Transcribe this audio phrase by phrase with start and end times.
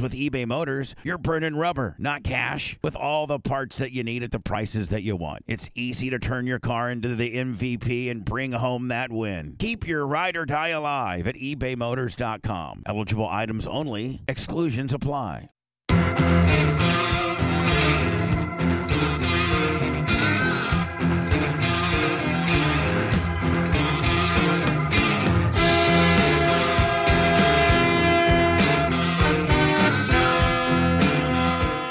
[0.00, 4.22] with eBay Motors, you're burning rubber, not cash, with all the parts that you need
[4.22, 5.44] at the prices that you want.
[5.46, 9.56] It's easy to turn your car into the MVP and bring home that win.
[9.58, 12.82] Keep your ride or die alive at ebaymotors.com.
[12.86, 15.50] Eligible items only, exclusions apply.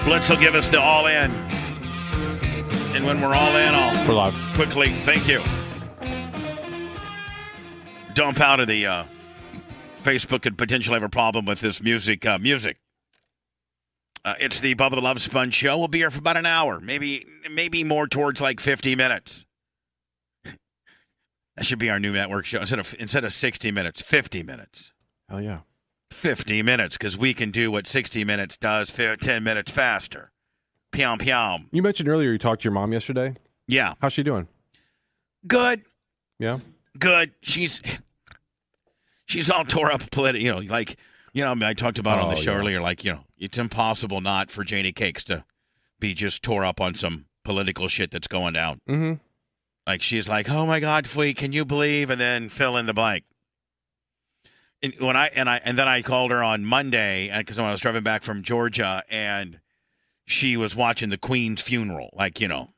[0.08, 1.30] Blitz will give us the all in.
[2.96, 4.34] And when we're all in, I'll We're live.
[4.56, 5.44] quickly, thank you.
[8.14, 9.06] Dump out of the uh,
[10.06, 12.26] Facebook could potentially have a problem with this music.
[12.26, 12.78] Uh, music.
[14.24, 15.78] Uh, it's the Bubba the Love Sponge show.
[15.78, 19.46] We'll be here for about an hour, maybe maybe more towards like 50 minutes.
[20.46, 24.94] That should be our new network show instead of instead of 60 minutes, 50 minutes.
[25.28, 25.60] Hell yeah.
[26.12, 30.32] 50 minutes because we can do what 60 minutes does 10 minutes faster.
[30.92, 31.66] Pyom pyom.
[31.72, 33.36] You mentioned earlier you talked to your mom yesterday.
[33.68, 33.94] Yeah.
[34.02, 34.48] How's she doing?
[35.46, 35.82] Good.
[36.40, 36.60] Yeah.
[36.98, 37.32] Good.
[37.42, 37.82] She's
[39.26, 40.98] she's all tore up politi- you know, like
[41.34, 42.58] you know, I, talked about on the Oh, show yeah.
[42.58, 45.44] earlier, like, you know, it's impossible not for Janie Cakes to
[46.00, 48.82] be just tore up on some political shit that's going down.
[48.90, 49.22] Mm-hmm.
[49.86, 52.94] Like she's like, "Oh my God, Fleet, can you believe?" And then fill in the
[52.94, 53.24] blank.
[54.84, 57.72] And when I and I and then I called her on Monday because when I
[57.72, 59.60] was driving back from Georgia and
[60.26, 62.70] she was watching the Queen's funeral, like you know,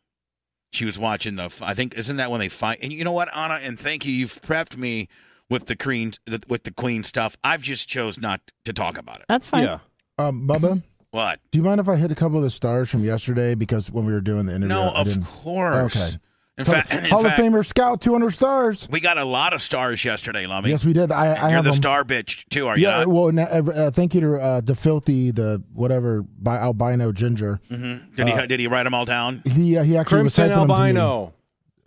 [0.71, 1.51] she was watching the.
[1.61, 2.79] I think isn't that when they fight?
[2.81, 5.09] And you know what, Anna, and thank you, you've prepped me
[5.49, 6.13] with the Queen
[6.47, 7.35] with the Queen stuff.
[7.43, 9.25] I've just chose not to talk about it.
[9.27, 9.63] That's fine.
[9.63, 9.79] Yeah.
[10.17, 11.39] Um, Bubba, What?
[11.51, 13.55] do you mind if I hit a couple of the stars from yesterday?
[13.55, 15.23] Because when we were doing the interview, No, I of didn't.
[15.25, 15.95] course.
[15.97, 16.17] Okay.
[16.59, 18.87] In fact, in Hall fact, of Famer Scout, 200 stars.
[18.91, 20.69] we got a lot of stars yesterday, Lummy.
[20.69, 21.11] Yes, we did.
[21.11, 21.77] I, I You're have the them.
[21.77, 25.63] star bitch too, are you Yeah, well, uh, thank you to uh, the filthy, the
[25.73, 27.59] whatever, bi- albino ginger.
[27.71, 28.15] Mm-hmm.
[28.15, 29.41] Did he Uh, did he write them all down?
[29.45, 30.79] He uh, he actually was Crimson typing them to me.
[30.99, 31.33] albino.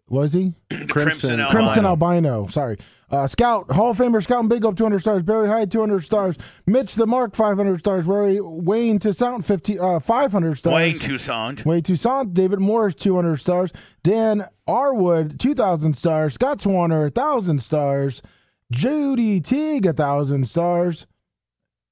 [0.09, 0.55] Was he?
[0.89, 1.51] Crimson albino.
[1.51, 2.47] Crimson albino.
[2.49, 2.79] Sorry.
[3.11, 5.23] Uh, Scout, Hall of Famer Scout and Big Up, 200 stars.
[5.23, 6.39] Barry Hyde, 200 stars.
[6.67, 8.07] Mitch the Mark, 500 stars.
[8.07, 10.75] Ray, Wayne Toussaint, 50, uh, 500 stars.
[10.75, 11.65] Wayne Toussaint.
[11.67, 13.71] Wayne Toussaint, David Morris, 200 stars.
[14.03, 16.35] Dan Arwood, 2,000 stars.
[16.35, 18.23] Scott Swanner, 1,000 stars.
[18.71, 21.07] Judy Teague, 1,000 stars.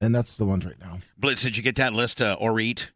[0.01, 0.99] And that's the ones right now.
[1.19, 2.91] Blitz, did you get that list, uh, or eat?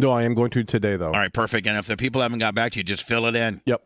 [0.00, 1.06] No, I am going to today though.
[1.12, 1.66] All right, perfect.
[1.66, 3.60] And if the people haven't got back to you, just fill it in.
[3.66, 3.82] Yep.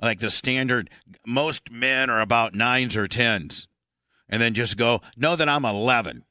[0.00, 0.90] Like the standard,
[1.26, 3.66] most men are about nines or tens,
[4.28, 5.00] and then just go.
[5.16, 6.24] Know that I'm eleven.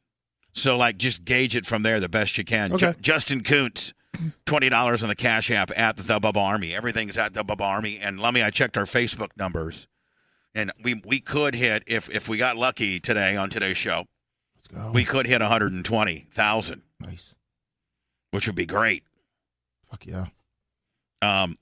[0.54, 2.72] So like, just gauge it from there the best you can.
[2.74, 2.94] Okay.
[2.94, 3.94] Ju- Justin Kuntz,
[4.46, 6.74] twenty dollars on the Cash App at the Bubba Army.
[6.74, 8.00] Everything's at the Bubba Army.
[8.00, 9.88] And let me, I checked our Facebook numbers,
[10.56, 14.06] and we we could hit if if we got lucky today on today's show,
[14.56, 14.92] Let's go.
[14.94, 17.36] we could hit one hundred and twenty thousand, nice.
[18.32, 19.04] which would be great.
[19.90, 20.26] Fuck yeah.
[21.22, 21.58] Um,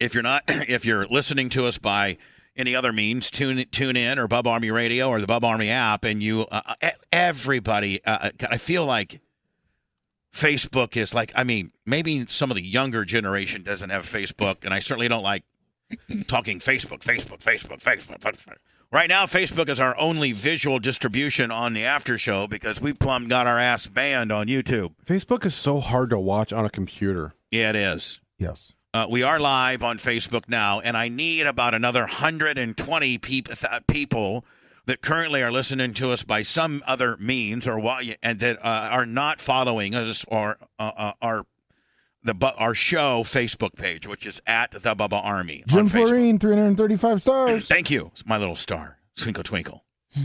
[0.00, 2.18] if you're not, if you're listening to us by
[2.56, 6.04] any other means, tune tune in or Bub Army Radio or the Bub Army app,
[6.04, 9.20] and you, uh, uh, everybody, uh, I feel like
[10.34, 14.72] Facebook is like, I mean, maybe some of the younger generation doesn't have Facebook, and
[14.72, 15.44] I certainly don't like
[16.26, 18.20] talking Facebook, Facebook, Facebook, Facebook.
[18.20, 18.56] Facebook.
[18.92, 23.26] Right now, Facebook is our only visual distribution on the after show because we plumb
[23.26, 24.94] got our ass banned on YouTube.
[25.04, 27.34] Facebook is so hard to watch on a computer.
[27.50, 28.20] Yeah, it is.
[28.38, 28.72] Yes.
[28.94, 33.82] Uh, we are live on Facebook now, and I need about another 120 peop- th-
[33.88, 34.44] people
[34.86, 38.68] that currently are listening to us by some other means or why, and that uh,
[38.68, 41.44] are not following us or uh, uh, our
[42.26, 45.64] the bu- our show Facebook page, which is at the Bubba Army.
[45.66, 45.88] Jim.
[45.88, 47.66] Florine, 335 stars.
[47.68, 49.84] Thank you, It's my little star, twinkle twinkle.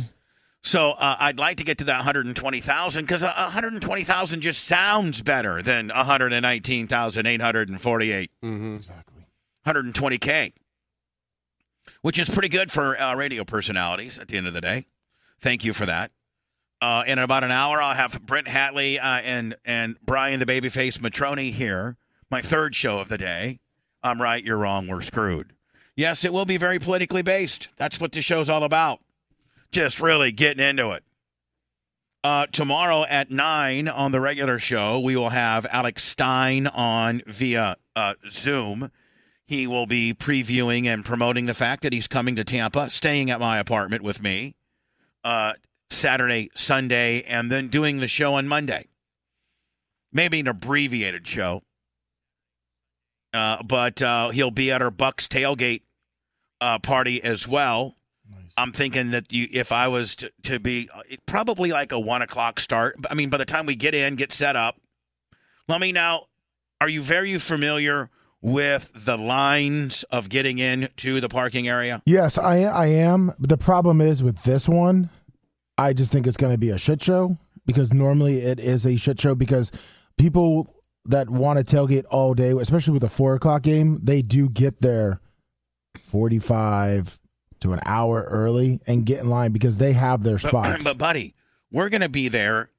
[0.64, 5.60] So uh, I'd like to get to that 120,000 because uh, 120,000 just sounds better
[5.64, 8.32] than 119,848.
[8.44, 8.76] Mm-hmm.
[8.76, 9.26] Exactly.
[9.66, 10.54] 120K,
[12.04, 14.86] which is pretty good for uh, radio personalities at the end of the day.
[15.40, 16.12] Thank you for that.
[16.82, 20.98] Uh, in about an hour, I'll have Brent Hatley uh, and, and Brian the Babyface
[20.98, 21.96] Matroni here,
[22.32, 23.60] my third show of the day.
[24.02, 25.54] I'm right, you're wrong, we're screwed.
[25.96, 27.68] Yes, it will be very politically based.
[27.78, 29.00] That's what the show's all about.
[29.72, 31.04] Just really getting into it.
[32.24, 37.78] Uh, tomorrow at 9 on the regular show, we will have Alex Stein on via
[37.96, 38.90] uh, Zoom.
[39.46, 43.40] He will be previewing and promoting the fact that he's coming to Tampa, staying at
[43.40, 44.56] my apartment with me
[45.24, 45.54] uh,
[45.92, 48.88] Saturday, Sunday, and then doing the show on Monday.
[50.12, 51.64] Maybe an abbreviated show.
[53.34, 55.82] Uh, but uh, he'll be at our Bucks tailgate
[56.60, 57.96] uh, party as well.
[58.58, 62.22] I'm thinking that you, if I was to, to be it, probably like a one
[62.22, 62.98] o'clock start.
[63.10, 64.78] I mean, by the time we get in, get set up.
[65.68, 66.26] Let me now.
[66.82, 68.10] Are you very familiar
[68.42, 72.02] with the lines of getting into the parking area?
[72.06, 73.32] Yes, I I am.
[73.40, 75.10] The problem is with this one,
[75.82, 78.96] I just think it's going to be a shit show because normally it is a
[78.98, 79.72] shit show because
[80.18, 80.76] people
[81.06, 84.82] that want to tailgate all day, especially with a four o'clock game, they do get
[84.82, 85.20] there
[86.00, 87.20] forty five
[87.62, 90.84] to an hour early and get in line because they have their But, spots.
[90.84, 91.36] but buddy,
[91.72, 92.70] we're going to be there.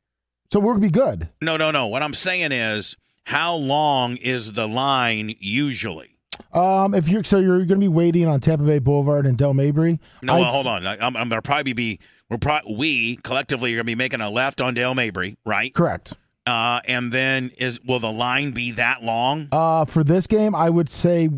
[0.53, 1.29] so we're gonna be good.
[1.41, 1.87] No, no, no.
[1.87, 6.19] What I'm saying is, how long is the line usually?
[6.53, 9.55] Um, if you're so you're going to be waiting on Tampa Bay Boulevard and Dale
[9.55, 10.01] Mabry.
[10.23, 10.87] No, I'd well, hold on.
[10.87, 11.99] I- I'm, I'm going to probably be.
[12.29, 15.75] We're pro- we collectively are going to be making a left on Dale Mabry, right?
[15.75, 16.15] Correct.
[16.47, 19.49] Uh, and then is will the line be that long?
[19.53, 21.29] Uh, for this game, I would say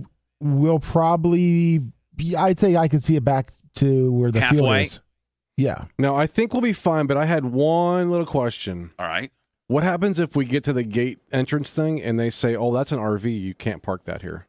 [0.40, 1.80] we'll probably.
[2.16, 5.00] Be, I'd say I could see it back to where the field is.
[5.56, 5.84] Yeah.
[5.98, 8.92] No, I think we'll be fine, but I had one little question.
[8.98, 9.30] All right.
[9.66, 12.92] What happens if we get to the gate entrance thing and they say, "Oh, that's
[12.92, 13.40] an RV.
[13.40, 14.46] You can't park that here."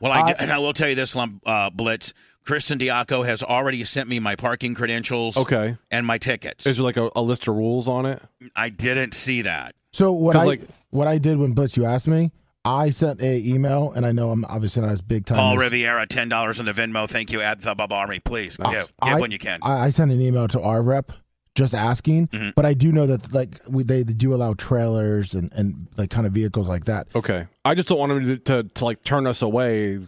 [0.00, 2.12] Well, I, I- and I will tell you this, Lum- uh, Blitz.
[2.44, 5.76] Kristen Diaco has already sent me my parking credentials Okay.
[5.90, 6.66] and my tickets.
[6.66, 8.20] Is there like a, a list of rules on it?
[8.56, 9.74] I didn't see that.
[9.92, 12.32] So what 'Cause, I like- what I did when Blitz you asked me,
[12.64, 15.36] I sent a email, and I know I'm obviously not as big time.
[15.36, 17.08] Paul as- Riviera, ten dollars on the Venmo.
[17.08, 17.40] Thank you.
[17.42, 18.58] Add the Bub Army, please.
[18.58, 18.72] Nice.
[18.74, 19.60] Give, give I- when you can.
[19.62, 21.12] I, I sent an email to our rep
[21.60, 22.54] just asking, Mhm.
[22.56, 26.26] but I do know that like we they, do allow trailers and and like kind
[26.26, 27.06] of vehicles like that.
[27.14, 27.46] Okay.
[27.64, 30.00] I just don't want them to, to, to like turn us away.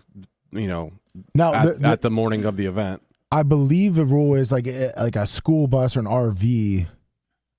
[0.55, 0.93] You know,
[1.35, 3.03] Now at the, the- at the morning of the event.
[3.31, 6.87] I believe the rule is like eh, like a school bus or an RV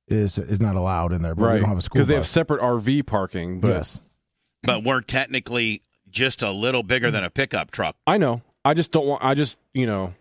[0.07, 1.59] is is not allowed in there, but we Right.
[1.59, 3.59] don't have a school Because they have separate RV parking.
[3.59, 4.01] But yes.
[4.63, 5.81] but we're technically
[6.11, 7.95] just a little bigger than a pickup truck.
[8.05, 8.41] I know.
[8.65, 9.23] I just don't want.
[9.23, 10.13] I just you know.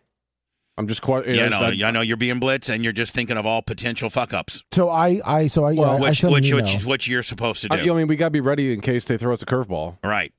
[0.79, 1.29] I'm just quite.
[1.29, 4.33] Yeah, no, I know you're being blitz, and you're just thinking of all potential fuck
[4.33, 7.61] ups, So I I so I, yeah, I- I which which, an which you're supposed
[7.63, 7.75] to do.
[7.77, 9.99] I, I mean, we got to be ready in case they throw us a curveball.
[10.03, 10.33] Right.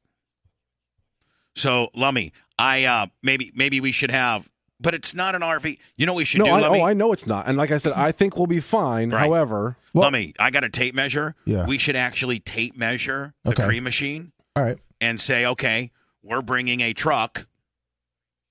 [1.55, 4.49] So, Lummy, I uh maybe maybe we should have,
[4.79, 5.77] but it's not an RV.
[5.97, 6.81] You know what we should No, do, I, Lummy?
[6.81, 7.47] oh, I know it's not.
[7.47, 9.11] And like I said, I think we'll be fine.
[9.11, 9.19] Right.
[9.19, 11.35] However, Well- Lummy, I got a tape measure.
[11.45, 11.67] Yeah.
[11.67, 13.65] We should actually tape measure the Okay.
[13.65, 14.79] cream machine All right.
[14.99, 15.91] and say, okay,
[16.23, 17.45] we're bringing a truck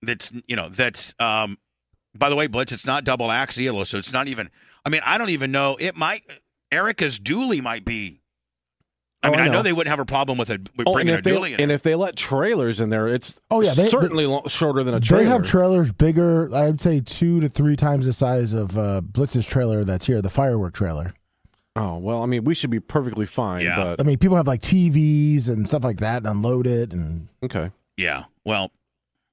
[0.01, 1.59] that's you know that's um.
[2.15, 4.51] By the way, Blitz, it's not double axial, so it's not even.
[4.85, 5.77] I mean, I don't even know.
[5.81, 6.23] It might.
[6.71, 8.21] Erica's dually might be.
[9.25, 9.53] I Oh, mean, I I know.
[9.55, 9.63] know.
[9.63, 11.55] they wouldn't have a problem with, a, with oh, and bringing a if, they, dually
[11.55, 11.61] in.
[11.61, 11.75] and it.
[11.75, 15.01] if they let trailers in there, it's Oh, yeah, they- certainly lo- shorter than a
[15.01, 15.23] trailer.
[15.23, 19.47] They have trailers bigger, I'd say two to three times the size of uh, Blitz's
[19.47, 21.15] trailer that's here, the firework trailer.
[21.77, 23.65] oh well, I mean, we should be perfectly fine.
[23.65, 23.77] Yeah.
[23.77, 26.93] But I mean, people have like TVs and stuff like that and unload it.
[26.93, 28.25] And okay, Yeah.
[28.45, 28.73] Well,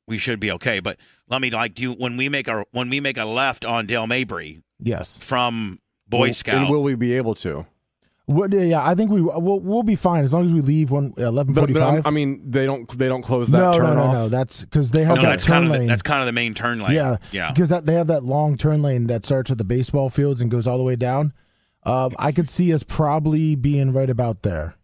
[0.07, 0.79] we should be okay.
[0.81, 0.97] But
[1.29, 3.85] let me like do you, when we make our when we make a left on
[3.87, 5.17] Dale Mabry yes.
[5.17, 6.55] from Boy Will- Scout.
[6.63, 7.65] and will we be able to?
[8.25, 11.13] What, yeah, I think we we'll, we'll be fine as long as we leave one
[11.17, 12.05] eleven But, forty but I'm- five.
[12.05, 14.13] I mean, they don't they don't close that no, turn no, no, off.
[14.13, 14.29] no.
[14.29, 15.87] That's because they have no, that that's kind turn of the, lane.
[15.87, 16.91] that's kind of the main turn lane.
[16.95, 17.51] Yeah, Yeah.
[17.51, 20.51] because that they have that long turn lane that starts at the baseball fields and
[20.51, 21.33] goes all the way down.
[21.83, 24.75] Um, I could see us probably being right about there,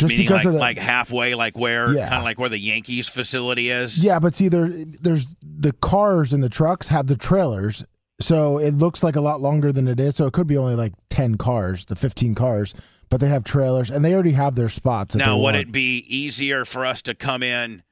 [0.00, 2.08] just Meaning because like, of the like halfway, like where Yeah.
[2.08, 4.02] kind of like where the Yankees facility is.
[4.02, 7.84] Yeah, but see, there, there's the cars and the trucks have the trailers,
[8.20, 10.16] so it looks like a lot longer than it is.
[10.16, 12.74] So it could be only like ten cars, the fifteen cars,
[13.08, 15.14] but they have trailers and they already have their spots.
[15.14, 15.56] Now, would want.
[15.56, 17.84] it be easier for us to come in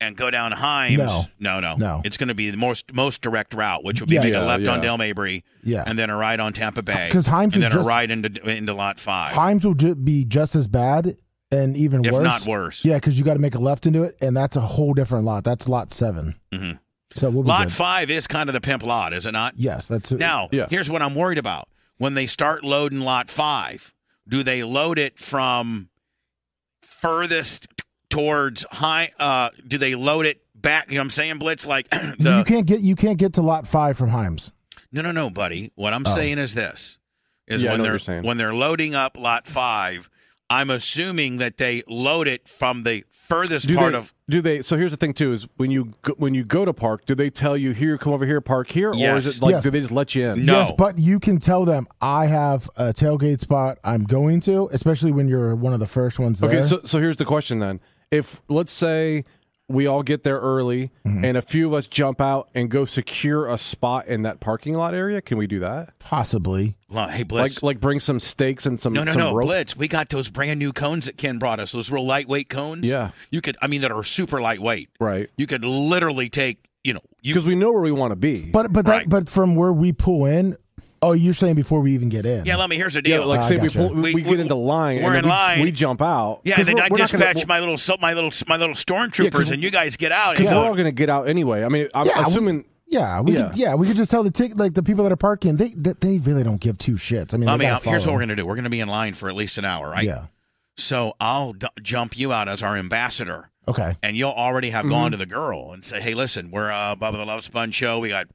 [0.00, 0.98] and go down Himes?
[0.98, 1.24] No.
[1.40, 1.74] no, no.
[1.76, 2.02] No.
[2.04, 4.20] It's going to be the most most direct route, which would be Yeah.
[4.24, 4.82] make a Yeah, left on yeah.
[4.82, 7.74] Dale Mabry Yeah, and then a right on Tampa Bay, 'Cause Himes and then a
[7.76, 11.16] just- right into into Lot Five, Himes will ju- be just as bad
[11.50, 12.22] and even if worse.
[12.24, 12.84] not worse.
[12.84, 15.24] Yeah, because you got to make a left into it, and that's a whole different
[15.24, 15.44] lot.
[15.44, 16.78] That's lot 7 Mhm.
[17.14, 17.72] So we'll be Lot good.
[17.72, 19.54] Five is kind of the pimp lot, is it not?
[19.56, 20.18] Yes, that's it.
[20.18, 20.66] Now, Yeah.
[20.70, 21.68] here's what I'm worried about.
[21.96, 23.92] When they start loading lot five,
[24.28, 25.88] do they load it from
[26.82, 27.66] furthest
[28.10, 29.12] towards high?
[29.18, 30.88] Uh, do they load it back?
[30.88, 31.66] You know what I'm saying, Blitz?
[31.66, 31.88] Like
[32.18, 34.52] you can't get you can't get to lot five from Himes.
[34.92, 35.72] no, no, no, buddy.
[35.74, 36.14] What I'm Oh.
[36.14, 36.98] saying is this:
[37.46, 40.08] is Yeah, when they're when they're loading up lot five,
[40.50, 44.62] I'm assuming that they load it from the furthest Do part they, of do they?
[44.62, 47.14] So here's the thing too: is when you go, when you go to park, do
[47.14, 49.62] they tell you here, come over here, park here, or is it like Yes.
[49.62, 50.46] do they just let you in?
[50.46, 50.60] No.
[50.60, 55.12] Yes, but you can tell them I have a tailgate spot I'm going to, especially
[55.12, 56.50] when you're one of the first ones there.
[56.50, 59.24] Okay, so so here's the question then: If let's say
[59.68, 61.24] we all get there early, Mm-hmm.
[61.24, 64.74] and a few of us jump out and go secure a spot in that parking
[64.74, 65.98] lot area, can we do that?
[65.98, 66.76] Possibly.
[66.90, 67.56] Well, hey Blitz.
[67.56, 69.46] Like like bring some stakes and some no, no, some no, rope?
[69.46, 69.76] Blitz.
[69.76, 71.72] We got those brand new cones that Ken brought us.
[71.72, 72.86] Those real lightweight cones.
[72.86, 73.10] Yeah.
[73.30, 74.88] You could, I mean, that are super lightweight.
[75.00, 75.28] right?
[75.36, 78.50] You could literally take, you know, Because we know where we want to be.
[78.50, 79.08] But but that Right.
[79.08, 80.56] but from where we pull in,
[81.02, 82.44] oh, you're saying before we even get in.
[82.44, 82.76] Yeah, let me.
[82.76, 83.12] Here's the deal.
[83.12, 83.26] yeah, deal.
[83.28, 83.78] like I say we gotcha.
[83.78, 85.60] pull, we, We- we we- get into line, we're and in we, line.
[85.60, 86.40] we jump out.
[86.44, 88.74] Yeah, then we're- I we're not dispatch gonna- my little so- my little my little
[88.74, 90.30] stormtroopers, 'cause- and you guys get out.
[90.30, 91.64] And Because go, we're all going to get out anyway.
[91.64, 92.64] I mean, I'm Yeah, we- assuming.
[92.90, 93.48] Yeah, we Yeah.
[93.48, 95.56] Could, yeah, we could just tell the tick like the people that are parking.
[95.56, 97.34] They they, they really don't give two shits.
[97.34, 97.66] I mean, let me.
[97.66, 98.46] gotta Here's what we're gonna do.
[98.46, 100.04] We're gonna be in line for at least an hour, right?
[100.04, 100.22] Yeah.
[100.78, 103.96] So I'll d- jump you out as our ambassador, Okay.
[104.02, 104.90] and you'll already have Mm-hmm.
[104.90, 107.98] gone to the girl and say, "Hey, listen, we're uh, Bubba the Love Sponge show.
[107.98, 108.28] We got,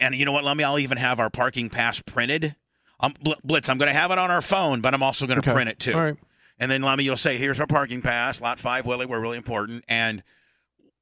[0.00, 0.44] and you know what?
[0.44, 0.64] Let me.
[0.64, 2.54] I'll even have our parking pass printed.
[3.00, 3.68] Um, Bl- Blitz.
[3.68, 5.52] I'm gonna have it on our phone, but I'm also gonna Okay.
[5.52, 5.94] print it too.
[5.94, 6.16] All right.
[6.58, 9.06] And then Lemmy, you'll say, "Here's our parking pass, lot five, Willie.
[9.06, 10.22] We're really important." And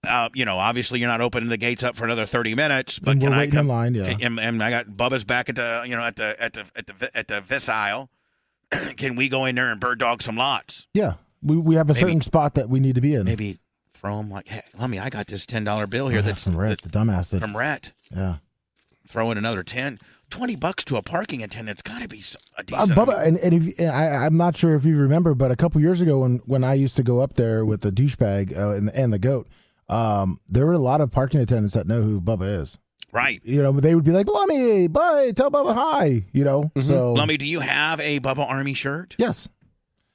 [0.06, 2.98] uh, you know, obviously, you're not opening the gates up for another 30 minutes.
[2.98, 3.58] But And we're can I come?
[3.60, 4.16] in line, yeah.
[4.20, 6.86] And, and I got Bubba's back at the, you know, at the at the at
[6.86, 8.10] the at the Vis aisle.
[8.96, 10.86] can we go in there and bird dog some lots?
[10.92, 11.14] Yeah.
[11.42, 13.24] We we have a Maybe- certain spot that we need to be in.
[13.24, 13.60] Maybe
[13.94, 16.42] throw them like, "Hey, Lemmy, I got this ten dollar bill Oh, here yeah, that's
[16.44, 17.30] from Rhett, the dumbass.
[17.30, 17.92] That, from Rhett.
[18.14, 18.36] yeah.
[19.06, 19.98] Throw in another 10,
[20.30, 22.90] 20 bucks to a parking attendant's got to be s- a Uh, decent.
[22.98, 25.80] Bubba, and, and if and I, I'm not sure if you remember, but a couple
[25.80, 28.90] years ago when when I used to go up there with the douchebag uh, and,
[28.90, 29.46] and the goat,
[29.88, 32.78] um, there were a lot of parking attendants that know who Bubba is.
[33.12, 33.40] right.
[33.44, 36.80] You know, but they would be like, "Lummy, bye, tell Bubba hi." You know, Mm-hmm.
[36.88, 39.14] so Lemmy, do you have a Bubba Army shirt?
[39.18, 39.48] yes,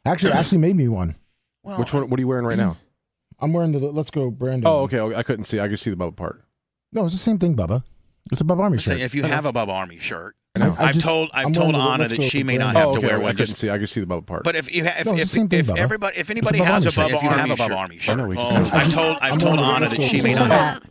[0.06, 1.16] actually, Ashley made me one.
[1.64, 2.10] Well, Which one?
[2.10, 2.78] What are you wearing right now?
[3.40, 4.68] I'm wearing the Let's Go Brandon.
[4.68, 5.00] Oh, okay.
[5.00, 5.60] okay, I couldn't see.
[5.60, 6.44] I could see the bubble part.
[6.92, 7.84] No, it's the same thing, Bubba.
[8.32, 9.00] It's a Bubba Army shirt.
[9.00, 10.76] if you have a Bubba Army shirt, I know.
[10.78, 12.98] I I've just- told I've I'm told Anna that she may not have oh, to
[13.00, 13.08] okay.
[13.08, 13.36] wear I one.
[13.36, 13.70] couldn't see.
[13.70, 14.44] I could see the bubble part.
[14.44, 16.86] but if you ha- if No, it's if, thing, if everybody if anybody Bubba has
[16.86, 17.12] a Army shirt.
[17.12, 18.66] Bubba If you Army have a shirt, Bubba I Army know shirt, we oh, can-
[18.66, 20.50] I just- told I've told Anna that she may not.
[20.50, 20.84] that?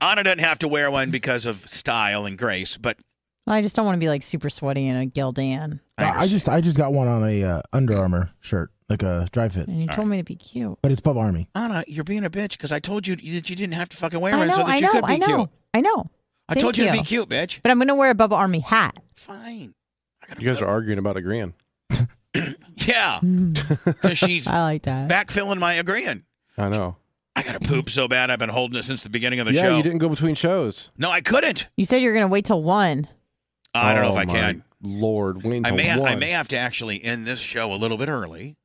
[0.00, 2.96] Anna doesn't have to wear one because of style and grace, but
[3.46, 5.80] I just don't want to be like super sweaty in a Gildan.
[5.96, 9.28] I, I just I just got one on a uh, Under Armour shirt, like a
[9.32, 10.78] dry fit, And you told me to be cute.
[10.82, 11.48] but it's Bubba Army.
[11.54, 14.18] Anna, you're being a bitch because I told you that you didn't have to fucking
[14.20, 15.48] wear I one know, so that I you know, could be I know, cute.
[15.74, 16.10] I know.
[16.48, 17.60] I Thank told you, to be cute, bitch.
[17.62, 18.98] But I'm going to wear a Bubba Army hat.
[19.12, 19.74] Fine.
[20.22, 21.54] I You guys are arguing about agreeing.
[22.76, 23.18] Yeah,
[23.84, 25.08] because she's I like that.
[25.10, 26.22] backfilling my agreeing.
[26.56, 26.96] I know.
[27.34, 28.30] I gotta poop so bad.
[28.30, 29.76] I've been holding it since the beginning of the yeah, show.
[29.76, 30.90] you didn't go between shows.
[30.96, 31.66] No, I couldn't.
[31.76, 33.08] You said you're going to wait till one.
[33.74, 34.64] I don't know Oh, if I oh my can.
[34.82, 37.96] Lord, wait I until may I may have to actually end this show a little
[37.98, 38.56] bit early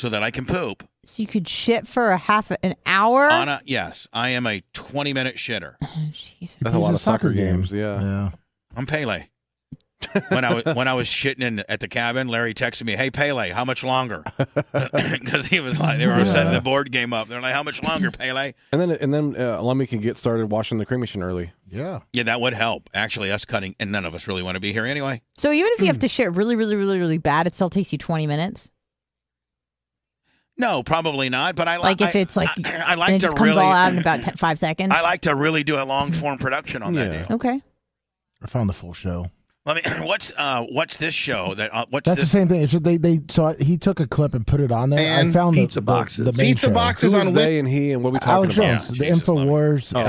[0.00, 0.82] so that I can poop.
[1.04, 3.30] So you could shit for a half an hour?
[3.30, 5.74] Anna, yes, I am a 20 minute shitter.
[5.82, 6.56] Oh, Jesus.
[6.60, 7.56] That's a lot of soccer soccer game.
[7.56, 7.72] games.
[7.72, 8.00] Yeah.
[8.00, 8.30] Yeah.
[8.76, 9.26] I'm Pele.
[10.30, 13.10] when I was when I was shitting in at the cabin, Larry texted me, "Hey
[13.10, 14.24] Pele, how much longer?"
[14.72, 17.28] Because he was like, they were setting the board game up.
[17.28, 20.50] They're like, "How much longer, Pele?" And then and then uh, Lummy can get started
[20.50, 21.52] washing the cream machine early.
[21.68, 22.00] Yeah.
[22.14, 22.88] Yeah, that would help.
[22.94, 25.20] Actually, us cutting, and none of us really want to be here anyway.
[25.36, 26.00] So even if you have Hmm.
[26.00, 28.70] to shit really, really, really, really bad, it still takes you 20 minutes.
[30.60, 31.56] No, probably not.
[31.56, 33.48] But I li- Like if it's like, I, I and like it to just comes
[33.50, 34.92] really, all out in about 10, five seconds.
[34.94, 37.12] I like to really do a long form production on that.
[37.12, 37.22] Yeah.
[37.24, 37.36] Deal.
[37.36, 37.60] Okay.
[38.42, 39.30] I found the full show.
[39.66, 39.82] Let me.
[40.06, 42.62] What's uh what's this show that uh, what's That's the same thing.
[42.62, 45.18] It's just they they so I, he took a clip and put it on there.
[45.18, 46.24] I found the- pizza the, boxes.
[46.24, 46.72] The, main Pizza show.
[46.72, 47.12] boxes.
[47.12, 48.64] Who on was they and he and what we talking Alex about?
[48.66, 49.18] Jones, the Jesus.
[49.28, 50.02] Infowars, Oh, uh,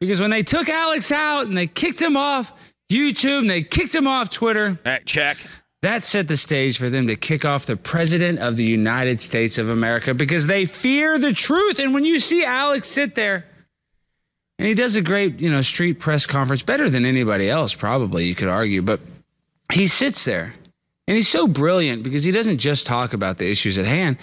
[0.00, 2.52] Because when they took Alex out and they kicked him off
[2.90, 5.36] YouTube and they kicked him off Twitter, Uh, check.
[5.82, 9.58] that set the stage for them to kick off the president of the United States
[9.58, 11.78] of America because they fear the truth.
[11.78, 13.44] And when you see Alex sit there,
[14.58, 18.24] and he does a great, you know, street press conference, better than anybody else, probably,
[18.24, 19.00] you could argue, but
[19.72, 20.54] he sits there
[21.06, 24.16] and he's so brilliant because he doesn't just talk about the issues at hand.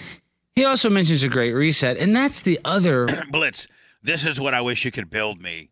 [0.56, 1.96] He also mentions a great reset.
[1.96, 3.66] And that's the other Blitz.
[4.02, 5.70] This is what I wish you could build me.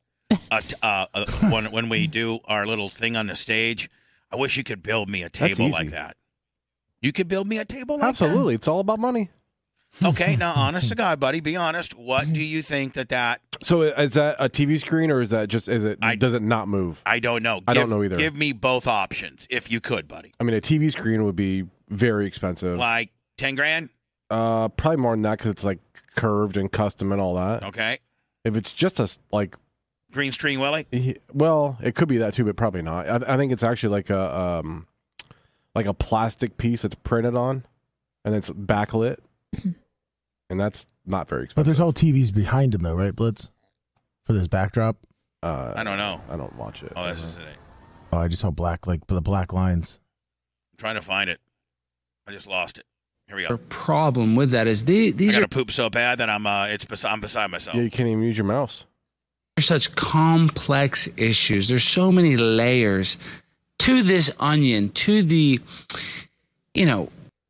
[0.50, 3.90] Uh, t- uh, uh, when when we do our little thing on the stage,
[4.30, 6.16] I wish you could build me a table like that.
[7.00, 9.30] You could build me a table like Absolutely, it's all about money.
[10.02, 11.94] Okay, now honest to God, buddy, be honest.
[11.94, 13.40] What do you think that that?
[13.62, 16.42] So is that a TV screen or is that just is it I- does it
[16.42, 17.02] not move?
[17.06, 17.60] I don't know.
[17.66, 18.16] I don't know either.
[18.16, 20.32] Give me both options if you could, buddy.
[20.38, 22.78] I mean, a TV screen would be very expensive.
[22.78, 23.88] Like ten grand.
[24.30, 25.78] Uh, probably more than that because it's like
[26.14, 27.62] curved and custom and all that.
[27.64, 27.98] Okay.
[28.44, 29.56] If it's just a like,
[30.12, 30.86] Green screen Willie.
[30.90, 33.08] he- well, it could be that too, but probably not.
[33.08, 34.86] I, I think it's actually like a um,
[35.74, 37.64] like a plastic piece that's printed on,
[38.24, 39.18] and it's backlit,
[40.50, 41.56] and that's not very expensive.
[41.56, 43.50] But there's all TVs behind him, though, right, Blitz?
[44.24, 44.96] For this backdrop.
[45.42, 46.20] uh, I don't know.
[46.28, 46.92] I don't watch it.
[46.94, 47.42] Oh, this is it.
[48.12, 49.98] Oh, I just saw black, like the black lines.
[50.72, 51.40] I'm trying to find it.
[52.26, 52.84] I just lost it.
[53.26, 53.48] Here we go.
[53.48, 56.30] The problem with that is the, I these got are to poop so bad that
[56.30, 57.76] I'm uh, it's bes- I'm beside myself.
[57.76, 58.84] Yeah, you can't even use your mouse.
[59.56, 61.68] There's such complex issues.
[61.68, 63.18] There's so many layers
[63.80, 65.60] to this onion, to the,
[66.74, 67.08] you know,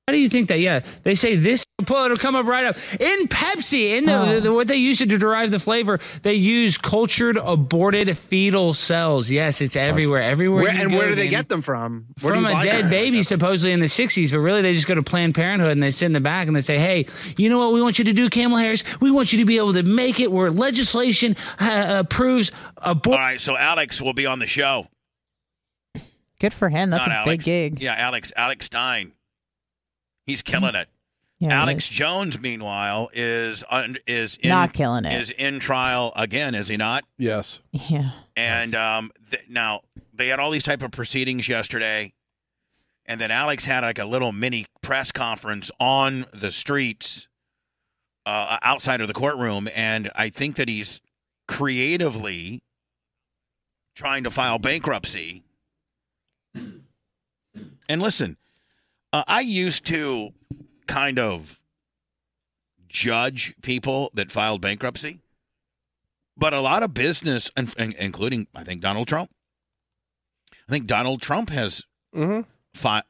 [0.09, 0.59] how do you think that?
[0.59, 1.67] Yeah, they say this.
[1.85, 3.97] Pull it'll come up right up in Pepsi.
[3.99, 4.41] In the, Oh.
[4.41, 9.29] the- what they use to derive the flavor, they use cultured aborted fetal cells.
[9.31, 10.23] Yes, it's everywhere.
[10.23, 10.63] Everywhere.
[10.65, 11.31] Where, you and go, where do they Danny.
[11.37, 12.07] get them from?
[12.23, 12.91] Where from a dead them?
[12.91, 15.91] baby, supposedly in the 60s, but really they just go to Planned Parenthood and they
[15.91, 17.05] sit in the back and they say, hey,
[17.37, 18.83] you know what we want you to do, Camel Harris?
[19.01, 23.21] We want you to be able to make it where legislation uh, approves All abortion.
[23.21, 24.87] right, so Alex will be on the show.
[26.41, 26.91] Good for him.
[26.91, 27.45] That's Not a Alex.
[27.45, 27.83] big gig.
[27.83, 28.33] Yeah, Alex.
[28.37, 29.13] Alex Stein.
[30.29, 30.89] He's killing it.
[31.41, 31.91] Yeah, Alex is.
[31.91, 35.21] Jones, meanwhile, is un, is in, Not killing it.
[35.21, 37.05] Is in trial again, is he not?
[37.17, 37.61] Yes.
[37.73, 38.11] Yeah.
[38.37, 39.81] And um, th- now
[40.13, 42.13] they had all these type of proceedings yesterday,
[43.07, 47.27] and then Alex had like a little mini press conference on the streets
[48.27, 51.01] uh, outside of the courtroom, and I think that he's
[51.47, 52.63] creatively
[53.95, 55.45] trying to file bankruptcy.
[57.89, 58.37] And listen,
[59.13, 60.31] uh, I used to
[60.87, 61.59] kind of
[62.89, 65.21] judge people that filed bankruptcy.
[66.37, 69.31] But a lot of business, in- in- including I think Donald Trump,
[70.69, 71.83] I think Donald Trump has
[72.15, 72.41] Mm-hmm.
[72.75, 73.03] fi-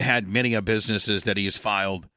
[0.00, 2.08] had many of businesses that he has filed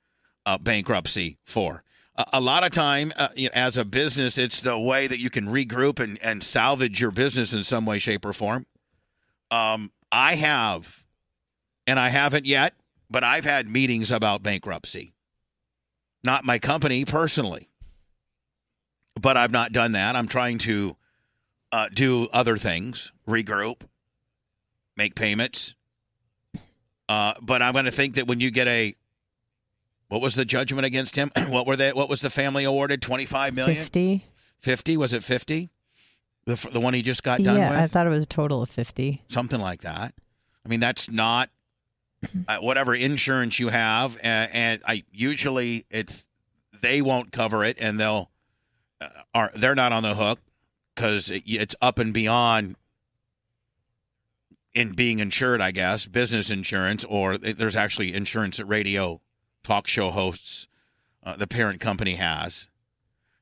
[0.46, 1.84] uh, bankruptcy for.
[2.16, 5.20] A, a lot of time, uh, you know, as a business, it's the way that
[5.20, 8.66] you can regroup and, and salvage your business in some way, shape, or form.
[9.52, 11.04] Um, I have,
[11.86, 12.74] and I haven't yet,
[13.10, 15.14] but I've had meetings about bankruptcy.
[16.24, 17.70] Not my company personally
[19.22, 20.16] but I've not done that.
[20.16, 20.96] I'm trying to
[21.72, 23.82] uh, do other things, regroup,
[24.96, 25.76] make payments.
[27.08, 28.96] Uh, but I'm going to think that when you get a,
[30.08, 31.32] what was the judgment against him?
[31.48, 31.92] what were they?
[31.94, 33.02] What was the family awarded?
[33.02, 34.26] 25 million, 50.
[34.62, 34.98] 50?
[34.98, 35.70] Was it 50?
[36.46, 38.62] The the one he just got done Yeah, with, I thought it was a total
[38.62, 39.24] of 50.
[39.28, 40.14] something like that.
[40.66, 41.50] I mean, that's not
[42.48, 46.28] uh, whatever insurance you have, and, and I usually it's
[46.82, 48.30] they won't cover it, and they'll
[49.02, 50.40] uh, are they're not on the hook
[50.96, 52.76] because it, it's up and beyond
[54.74, 59.20] in being insured, I guess, business insurance, or there's actually insurance that radio
[59.64, 60.68] talk show hosts,
[61.24, 62.68] uh, the parent company has.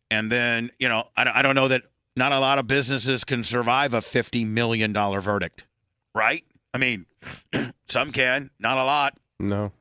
[0.09, 1.83] And then, you know, I, I don't know that
[2.15, 5.67] not a lot of businesses can survive a $50 million verdict,
[6.15, 6.43] right?
[6.73, 7.05] I mean,
[7.87, 9.17] some can, not a lot.
[9.39, 9.71] No.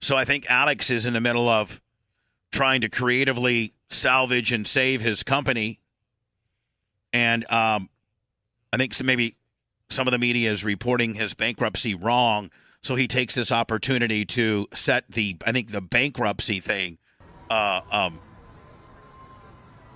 [0.00, 1.80] So I think Alex is in the middle of
[2.52, 5.80] trying to creatively salvage and save his company.
[7.12, 7.88] And um,
[8.72, 9.36] I think so maybe
[9.88, 12.50] some of the media is reporting his bankruptcy wrong.
[12.82, 16.98] So he takes this opportunity to set the, I think, the bankruptcy thing
[17.48, 18.18] uh, um,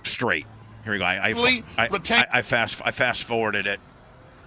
[0.03, 0.47] straight.
[0.83, 1.05] Here we go.
[1.05, 3.79] I I, I, I, I fast I fast forwarded it.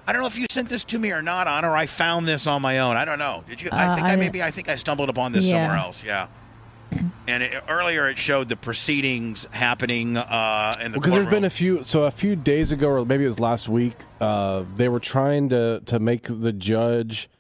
[0.07, 2.27] I don't know if you sent this to me or not, on or I found
[2.27, 2.97] this on my own.
[2.97, 3.45] I don't know.
[3.49, 3.71] Did you?
[3.73, 5.65] I Uh, think I I, maybe I think I stumbled upon this Yeah.
[5.67, 6.03] somewhere else.
[6.05, 6.27] Yeah.
[7.29, 11.51] And it, earlier it showed the proceedings happening uh, in the because there's been a
[11.51, 11.85] few.
[11.85, 15.49] So a few days ago, or maybe it was last week, uh, they were trying
[15.51, 17.31] to to make the judge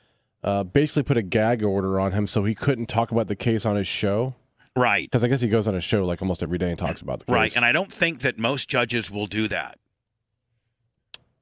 [0.44, 3.66] uh, basically put a gag order on him, so he couldn't talk about the case
[3.66, 4.34] on his show.
[4.76, 7.02] right, Because I guess he goes on a show like almost every day and talks
[7.02, 7.32] about the case.
[7.34, 9.78] right, and I don't think that most judges will do that.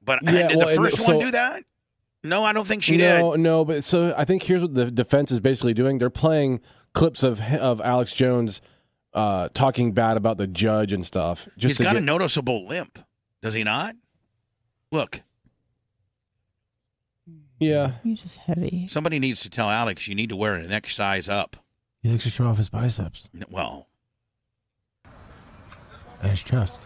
[0.03, 1.63] But Yeah, did well, the and first so- one do that?
[2.23, 3.39] No, I don't think she no, did.
[3.41, 5.97] no, but so I think here's what the defense is basically doing.
[5.97, 6.59] They're playing
[6.93, 8.61] clips of of Alex Jones
[9.13, 11.49] uh, talking bad about the judge and stuff.
[11.57, 12.99] Just He's to got get, a noticeable limp,
[13.41, 13.95] does he not?
[14.91, 15.21] Look,
[17.59, 17.93] yeah.
[18.03, 18.87] He's just heavy.
[18.87, 21.57] somebody needs to tell Alex you need to wear an next size up.
[22.03, 23.87] He likes to show off his biceps Well,
[26.21, 26.85] and his chest.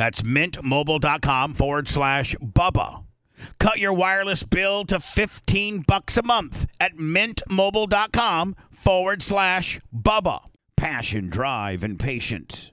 [0.00, 3.04] That's mintmobile.com forward slash Bubba.
[3.58, 10.40] Cut your wireless bill to 15 bucks a month at mintmobile.com forward slash Bubba.
[10.74, 12.72] Passion, drive, and patience.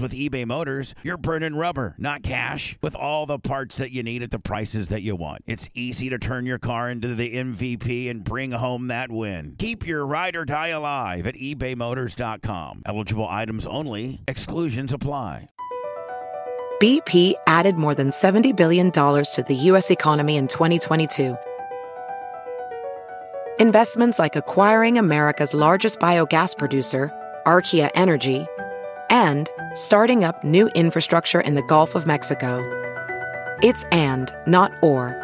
[0.00, 4.22] with eBay Motors, you're burning rubber, not cash, with all the parts that you need
[4.22, 5.42] at the prices that you want.
[5.46, 9.56] It's easy to turn your car into the MVP and bring home that win.
[9.58, 12.82] Keep your ride or die alive at ebaymotors.com.
[12.86, 15.48] Eligible items only, exclusions apply.
[16.80, 19.90] BP added more than $70 billion to the U.S.
[19.90, 21.36] economy in 2022.
[23.58, 27.12] Investments like acquiring America's largest biogas producer,
[27.44, 28.46] Archaea Energy,
[29.10, 32.64] and starting up new infrastructure in the Gulf of Mexico.
[33.62, 35.14] It's and, not or.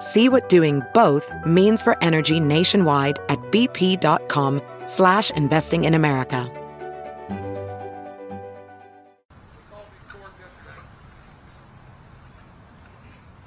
[0.00, 6.50] See what doing both means for energy nationwide at bp.com slash investing in America.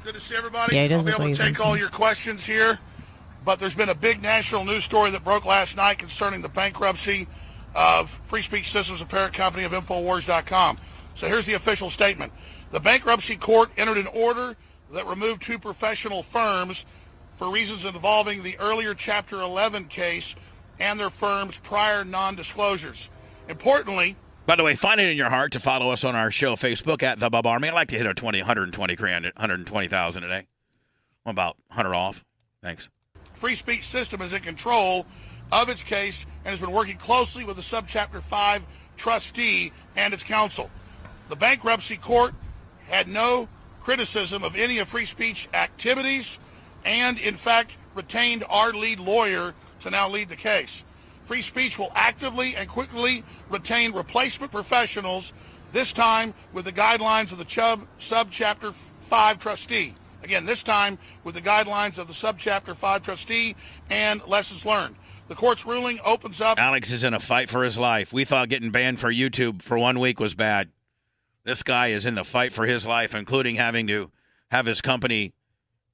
[0.03, 0.75] Good to see everybody.
[0.75, 2.79] Yeah, he does I'll be able to take all your questions here.
[3.43, 7.27] But there's been a big national news story that broke last night concerning the bankruptcy
[7.75, 10.77] of Free Speech Systems, a parent company of Infowars.com.
[11.13, 12.31] So here's the official statement.
[12.71, 14.55] The bankruptcy court entered an order
[14.93, 16.85] that removed two professional firms
[17.33, 20.35] for reasons involving the earlier Chapter 11 case
[20.79, 23.09] and their firms' prior non-disclosures.
[23.47, 26.55] Importantly, By the way, find it in your heart to follow us on our show
[26.55, 27.67] Facebook at the Bub Army.
[27.67, 30.47] I'd like to hit a 20, 120 grand, 120,000 a day.
[31.25, 32.23] I'm about 100 off.
[32.61, 32.89] Thanks.
[33.33, 35.05] Free Speech System is in control
[35.51, 38.63] of its case and has been working closely with the Subchapter 5
[38.97, 40.69] trustee and its counsel.
[41.29, 42.33] The bankruptcy court
[42.87, 43.47] had no
[43.81, 46.39] criticism of any of free speech activities
[46.83, 50.83] and, in fact, retained our lead lawyer to now lead the case.
[51.23, 55.33] Free speech will actively and quickly retain replacement professionals,
[55.71, 59.95] this time with the guidelines of the Chubb Subchapter 5 trustee.
[60.23, 63.55] Again, this time with the guidelines of the Subchapter 5 trustee
[63.89, 64.95] and lessons learned.
[65.27, 66.59] The court's ruling opens up.
[66.59, 68.13] Alex is in a fight for his life.
[68.13, 70.69] We thought getting banned for YouTube for one week was bad.
[71.43, 74.11] This guy is in the fight for his life, including having to
[74.51, 75.33] have his company,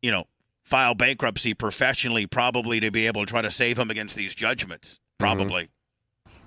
[0.02, 0.26] you know,
[0.63, 5.00] file bankruptcy professionally, probably to be able to try to save him against these judgments.
[5.20, 5.24] Mm-hmm.
[5.26, 5.70] Probably.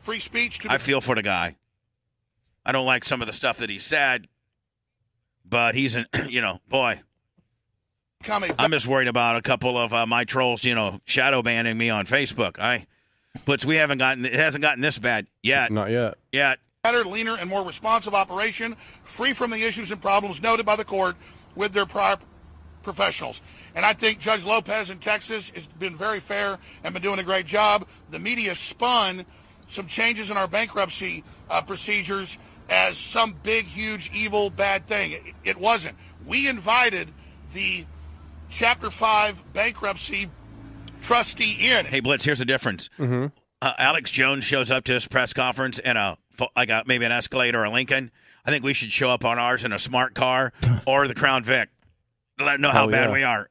[0.01, 1.57] Free speech to I feel for the guy.
[2.67, 4.29] I don't like some of the stuff that he said,
[5.45, 7.01] but he's an, you know, boy.
[8.25, 11.43] Become a I'm just worried about a couple of uh, my trolls, you know, shadow
[11.43, 12.59] banning me on Facebook.
[12.59, 12.87] I,
[13.45, 15.71] but we haven't gotten, it hasn't gotten this bad yet.
[15.71, 16.15] Not yet.
[16.33, 16.59] Yet.
[16.83, 20.85] better, leaner, and more responsive operation, free from the issues and problems noted by the
[20.85, 21.17] court
[21.55, 22.17] with their prior
[22.83, 23.43] professionals.
[23.75, 27.25] And I think Judge Lopez in Texas has been very fair and been doing a
[27.25, 27.87] great job.
[28.11, 29.25] The media spun
[29.69, 35.13] some changes in our bankruptcy uh, procedures as some big, huge, evil, bad thing.
[35.13, 35.97] It, it wasn't.
[36.27, 37.11] We invited
[37.53, 37.85] the
[38.55, 40.31] Chapter 5 bankruptcy
[41.03, 41.87] trustee in.
[41.87, 42.89] Hey, Blitz, here's the difference.
[43.01, 43.29] Uh,
[43.61, 46.17] Alex Jones shows up to his press conference in a,
[46.55, 48.13] like a, maybe an Escalade or a Lincoln.
[48.47, 50.53] I think we should show up on ours in a smart car
[50.87, 51.69] or the Crown Vic.
[52.39, 53.13] Let them know how Oh, bad yeah.
[53.13, 53.49] we are.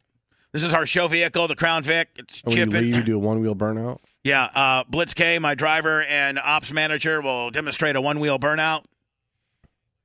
[0.54, 2.10] This is our show vehicle, the Crown Vic.
[2.16, 2.82] It's And when you chipping.
[2.82, 4.00] leave, you do a one wheel burnout.
[4.24, 8.86] Yeah, uh, Blitz K, my driver and ops manager, will demonstrate a one wheel burnout.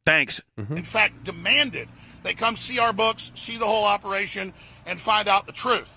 [0.05, 0.41] Thanks.
[0.57, 1.89] in fact, demanded
[2.25, 4.53] they come see our books, see the whole operation,
[4.89, 5.89] and find out the truth.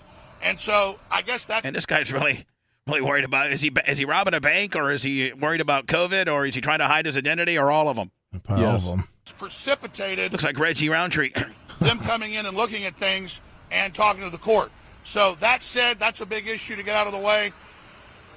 [0.42, 2.46] And so I guess that's And this guy's really,
[2.86, 5.86] really worried about is he is he robbing a bank or is he worried about
[5.86, 8.10] COVID or is he trying to hide his identity or all of them?
[8.48, 8.82] All Yes.
[8.82, 9.00] of them.
[9.00, 11.32] uh, precipitated Looks like Reggie Roundtree.
[11.80, 14.70] them coming in and looking at things and talking to the court.
[15.04, 17.52] So that said, that's a big issue to get out of the way.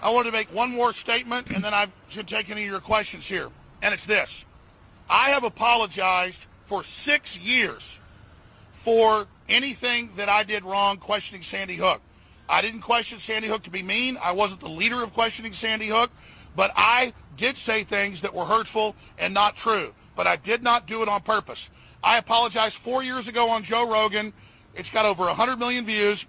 [0.01, 2.79] I wanted to make one more statement, and then I should take any of your
[2.79, 3.49] questions here.
[3.81, 4.45] And it's this.
[5.09, 7.99] I have apologized for six years
[8.85, 12.01] for anything that I did wrong questioning Sandy Hook.
[12.47, 14.15] I didn't question Sandy Hook to be mean.
[14.23, 16.11] I wasn't the leader of questioning Sandy Hook,
[16.55, 19.95] but I did say things that were hurtful and not true.
[20.15, 21.71] But I did not do it on purpose.
[22.03, 24.31] I apologized four years ago on Joe Rogan.
[24.75, 26.27] It's got over 100 million views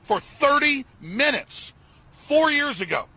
[0.00, 1.74] for 30 minutes
[2.12, 3.08] four years ago.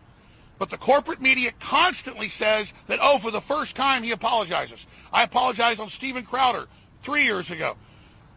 [0.58, 4.86] But the corporate media constantly says that, oh, for the first time he apologizes.
[5.10, 6.68] I apologized on Steven Crowder
[7.00, 7.74] three years ago.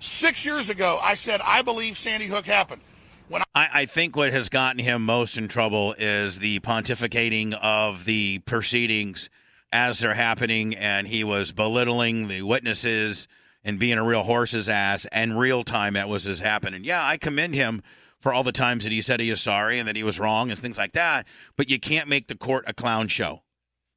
[0.02, 2.82] Six years ago, I said, I believe Sandy Hook happened.
[3.30, 8.06] When I, I think what has gotten him most in trouble is the pontificating of
[8.06, 9.30] the proceedings
[9.72, 13.28] as they're happening, and he was belittling the witnesses
[13.64, 16.84] and being a real horse's ass and real time that was his happening.
[16.84, 17.84] Yeah, I commend him
[18.20, 20.50] for all the times that he said he is sorry and that he was wrong
[20.50, 21.28] and things like that.
[21.56, 23.44] But you can't make the court a clown show.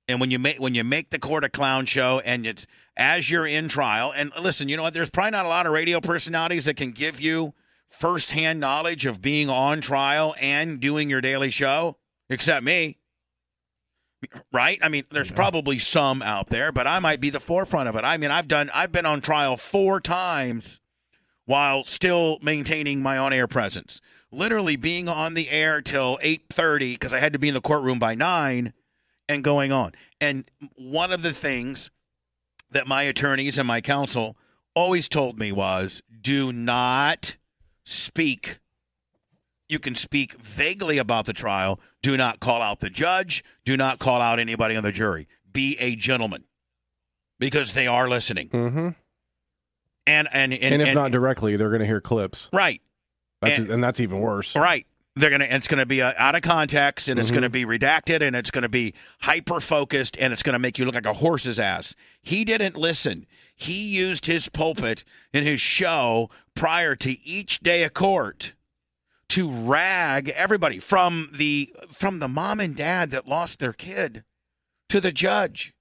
[0.07, 3.31] And when you make when you make the court a clown show and it's as
[3.31, 4.95] you're in trial, and listen, you know what?
[4.95, 7.55] There's probably not a lot of radio personalities that can give you
[7.89, 11.97] firsthand knowledge of being on trial and doing your daily show,
[12.29, 12.99] except me.
[14.53, 14.79] Right?
[14.83, 18.05] I mean, there's probably some out there, but I might be the forefront of it.
[18.05, 20.81] I mean, I've done I've been on trial four times
[21.47, 24.01] while still maintaining my on-air presence.
[24.33, 27.99] Literally being on the air till 8:30 because I had to be in the courtroom
[27.99, 28.73] by 9
[29.29, 29.93] and going on.
[30.21, 30.45] And
[30.77, 31.91] one of the things
[32.71, 34.37] that my attorneys and my counsel
[34.75, 37.37] always told me was do not
[37.85, 38.59] speak.
[39.69, 41.81] You can speak vaguely about the trial.
[42.03, 43.43] Do not call out the judge.
[43.65, 45.27] Do not call out anybody on the jury.
[45.51, 46.45] Be a gentleman
[47.39, 48.49] because they are listening.
[48.51, 48.89] Mm-hmm.
[50.07, 52.51] And and and, And, if not directly, they're going to hear clips.
[52.53, 52.83] right,
[53.41, 54.55] That's And- and, that's even worse.
[54.55, 54.87] right.
[55.17, 55.47] They're gonna.
[55.49, 58.69] It's gonna be uh, out of context, and it's gonna be redacted, and it's gonna
[58.69, 61.95] be hyper focused, and it's gonna make you look like a horse's ass.
[62.21, 63.27] He didn't listen.
[63.55, 68.55] He used his pulpit in his show prior to each day of court
[69.29, 74.25] to rag everybody from the from the mom and dad that lost their kid
[74.89, 75.75] to the judge.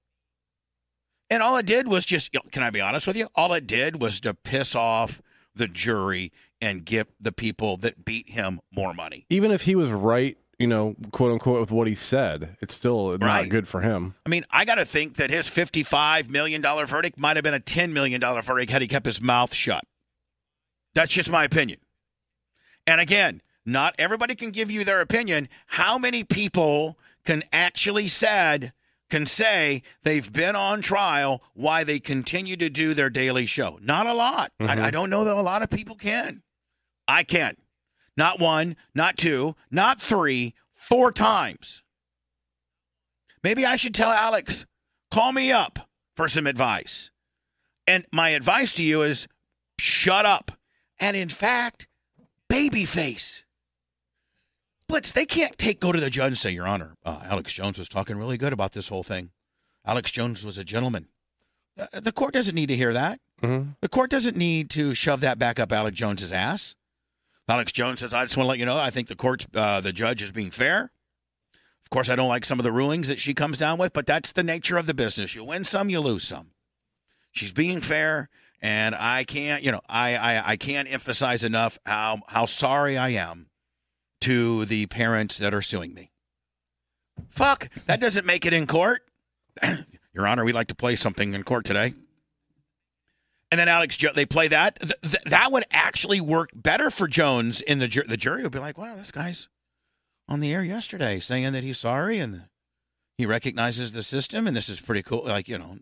[1.30, 3.28] And all it did was just, can I be honest with you?
[3.34, 5.22] All it did was to piss off
[5.56, 6.32] the jury
[6.64, 9.26] and give the people that beat him more money.
[9.30, 13.12] Even if he was right, you know, quote unquote, with what he said, it's still
[13.12, 13.20] Right.
[13.20, 14.16] not good for him.
[14.26, 17.60] I mean, I got to think that his $55 million verdict might have been a
[17.60, 19.84] $10 million verdict had he kept his mouth shut.
[20.96, 21.80] That's just my opinion.
[22.88, 25.50] And again, not everybody can give you their opinion.
[25.68, 28.72] How many people can actually said
[29.10, 33.80] can say they've been on trial why they continue to do their daily show?
[33.82, 34.54] Not a lot.
[34.62, 34.90] I, I mm-hmm.
[34.92, 36.42] don't know that a lot of people can.
[37.08, 37.58] I can.
[38.16, 41.82] Not one, not two, not three, four times.
[43.44, 44.66] Maybe I should tell Alex,
[45.12, 47.10] call me up for some advice.
[47.86, 49.28] And my advice to you is
[49.80, 50.52] shut up.
[51.00, 51.88] and in fact,
[52.50, 53.44] babyface.
[54.88, 57.78] Blitz, they can't take go to the judge and say, Your Honor, uh, Alex Jones
[57.78, 59.32] was talking really good about this whole thing.
[59.86, 61.08] Alex Jones was a gentleman.
[61.78, 63.20] Uh, the court doesn't need to hear that.
[63.42, 63.72] Mm-hmm.
[63.82, 66.76] The court doesn't need to shove that back up Alex Jones's ass.
[67.48, 69.82] Alex Jones says, "I just want to let you know, I think the court, uh,
[69.82, 70.92] the judge is being fair.
[71.84, 74.06] Of course, I don't like some of the rulings that she comes down with, but
[74.06, 75.36] that's the nature of the business.
[75.36, 76.52] You win some, you lose some.
[77.32, 78.30] She's being fair,
[78.62, 83.10] and I can't, you know, I, I, I can't emphasize enough how how sorry I
[83.10, 83.48] am
[84.22, 86.12] to the parents that are suing me.
[87.30, 89.02] Fuck, that doesn't make it in court.
[90.14, 91.94] Your Honor, we'd like to play something in court today.
[93.54, 94.80] And then Alex, Jo- they play that.
[94.80, 97.62] Th- th- that would actually work better for Jones.
[97.62, 99.48] In the ju- the jury would be like, "Wow, this guy's
[100.28, 102.46] on the air yesterday saying that he's sorry and
[103.16, 105.78] he recognizes the system, and this is pretty cool." Like you know,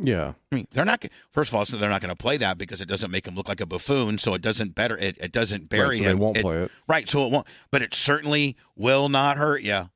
[0.00, 0.34] Yeah.
[0.52, 1.04] I mean, they're not.
[1.32, 3.34] First of all, so they're not going to play that because it doesn't make him
[3.34, 4.18] look like a buffoon.
[4.18, 4.96] So it doesn't better.
[4.96, 6.08] It, it doesn't bury Right, so him.
[6.18, 6.70] they won't It- play it.
[6.86, 7.08] Right.
[7.08, 7.48] So it won't.
[7.72, 9.90] But it certainly will not hurt you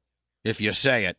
[0.45, 1.19] if you say it.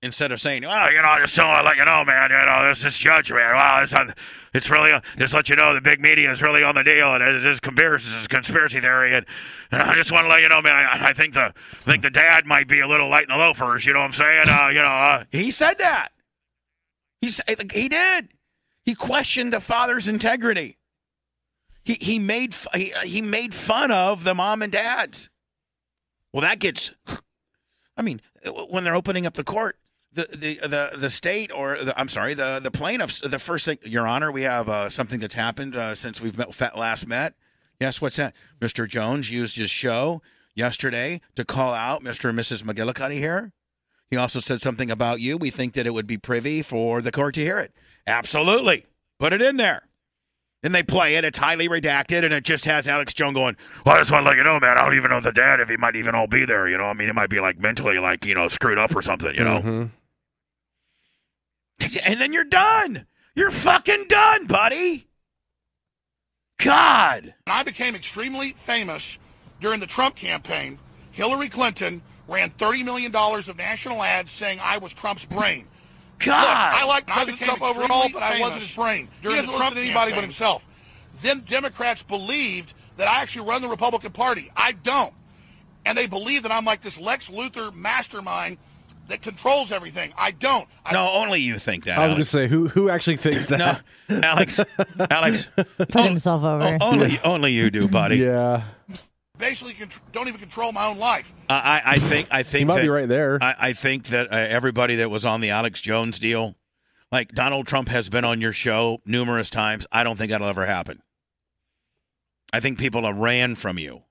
[0.00, 2.30] Instead of saying, "Well, you know, I just want to let you know, man.
[2.30, 3.54] You know, this this judge, man.
[3.56, 4.14] Wow, it's on,
[4.54, 7.14] it's really uh, just let you know the big media is really on the deal,
[7.14, 9.26] and it's this conspiracy, is conspiracy theory, and,
[9.72, 10.76] and I just want to let you know, man.
[10.76, 13.36] I, I think the I think the dad might be a little light in the
[13.36, 13.84] loafers.
[13.84, 14.48] You know what I'm saying?
[14.48, 16.10] Uh, you know, uh, he said that.
[17.20, 18.28] He said he did.
[18.84, 20.78] He questioned the father's integrity.
[21.82, 25.28] He he made he, he made fun of the mom and dads.
[26.32, 26.92] Well, that gets.
[27.96, 28.20] I mean,
[28.68, 29.76] when they're opening up the court,
[30.12, 33.20] the the the, the state or the, I'm sorry, the the plaintiffs.
[33.24, 36.76] The first thing, Your Honor, we have uh, something that's happened uh, since we've met,
[36.76, 37.34] last met.
[37.80, 38.34] Yes, what's that?
[38.60, 38.88] Mr.
[38.88, 40.20] Jones used his show
[40.54, 42.28] yesterday to call out Mr.
[42.30, 42.62] and Mrs.
[42.64, 43.52] McGillicuddy here.
[44.10, 45.36] He also said something about you.
[45.36, 47.72] We think that it would be privy for the court to hear it.
[48.06, 48.86] Absolutely.
[49.18, 49.82] Put it in there.
[50.62, 51.24] And they play it.
[51.24, 54.30] It's highly redacted, and it just has Alex Jones going, Well, I just want to
[54.30, 54.76] let you know, man.
[54.76, 56.68] I don't even know the dad if he might even all be there.
[56.68, 59.02] You know, I mean, it might be like mentally, like, you know, screwed up or
[59.02, 59.60] something, you know?
[59.60, 59.90] Mhm.
[61.80, 63.06] And then you're done.
[63.34, 65.06] You're fucking done, buddy.
[66.58, 67.34] God.
[67.46, 69.18] I became extremely famous
[69.60, 70.78] during the Trump campaign.
[71.12, 75.66] Hillary Clinton ran $30 million of national ads saying I was Trump's brain.
[76.18, 76.40] God.
[76.40, 79.08] Look, I like President Trump overall, but I wasn't his brain.
[79.22, 80.66] During He doesn't listen to anybody but himself.
[81.22, 84.50] Then Democrats believed that I actually run the Republican Party.
[84.56, 85.14] I don't.
[85.86, 88.58] And they believe that I'm like this Lex Luthor mastermind
[89.08, 90.12] that controls everything.
[90.16, 90.66] I don't.
[90.84, 91.98] I No, only you think that.
[91.98, 93.82] I was going to say, who who actually thinks that?
[94.08, 94.60] No, Alex.
[95.10, 95.46] Alex.
[95.76, 96.64] Put himself over.
[96.64, 98.16] o- only, only you do, buddy.
[98.18, 98.62] Yeah.
[99.38, 101.32] basically contr- don't even control my own life.
[101.48, 102.28] I, I- I think.
[102.30, 103.38] I think He might that, be right there.
[103.42, 106.54] I, I think that uh, everybody that was on the Alex Jones deal,
[107.10, 109.86] like Donald Trump has been on your show numerous times.
[109.90, 111.02] I don't think that'll ever happen.
[112.52, 114.02] I think people have ran from you.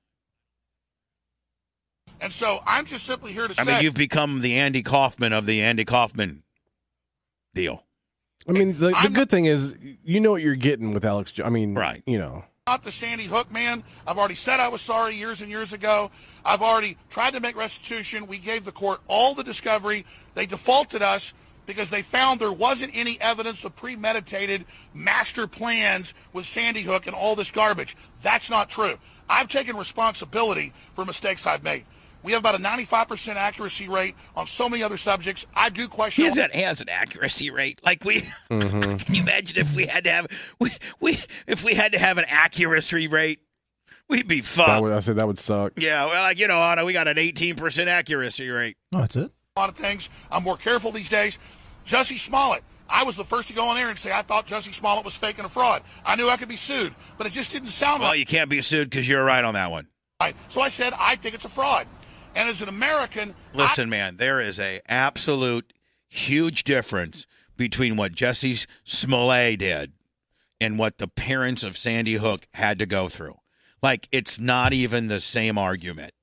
[2.21, 4.83] And so I'm just simply here to I say I mean, you've become the Andy
[4.83, 6.43] Kaufman of the Andy Kaufman
[7.53, 7.83] deal.
[8.47, 11.31] I mean, the, the good thing is, you know what you're getting with Alex.
[11.33, 12.01] Jo- I mean, Right.
[12.05, 13.83] You know, not the Sandy Hook man.
[14.05, 16.11] I've already said I was sorry years and years ago.
[16.45, 18.25] I've already tried to make restitution.
[18.27, 20.05] We gave the court all the discovery.
[20.33, 21.33] They defaulted us
[21.65, 27.15] because they found there wasn't any evidence of premeditated master plans with Sandy Hook and
[27.15, 27.97] all this garbage.
[28.21, 28.95] That's not true.
[29.29, 31.85] I've taken responsibility for mistakes I've made.
[32.27, 35.45] We have about a 95% accuracy rate on so many other subjects.
[35.55, 36.23] I do question.
[36.25, 37.79] He has, an, he has an accuracy rate.
[37.85, 38.97] Like we, Mm-hmm.
[38.97, 40.27] can you imagine if we had to have
[40.59, 43.39] we, we if we had to have an accuracy rate,
[44.09, 44.81] we'd be that fucked.
[44.83, 45.71] would, I said that would suck.
[45.77, 48.75] yeah, well, like you know, Otto, we got an eighteen percent accuracy rate.
[48.93, 49.31] Oh, that's it.
[49.55, 50.09] a lot of things.
[50.29, 51.39] I'm more careful these days.
[51.85, 52.61] Jesse Smollett.
[52.89, 55.15] I was the first to go on air and say I thought Jesse Smollett was
[55.15, 55.81] faking a fraud.
[56.05, 58.19] I knew I could be sued, but it just didn't sound Well, right.
[58.19, 59.87] you can't be sued because you're right on that one.
[60.21, 60.35] Right.
[60.49, 61.87] So I said I think it's a fraud.
[62.37, 65.73] And as an American, I- Listen, man, there is a absolute
[66.07, 67.25] huge difference
[67.57, 69.93] between what Jesse Smollett did
[70.61, 73.37] and what the parents of Sandy Hook had to go through.
[73.81, 76.13] Like, it's not even the same argument.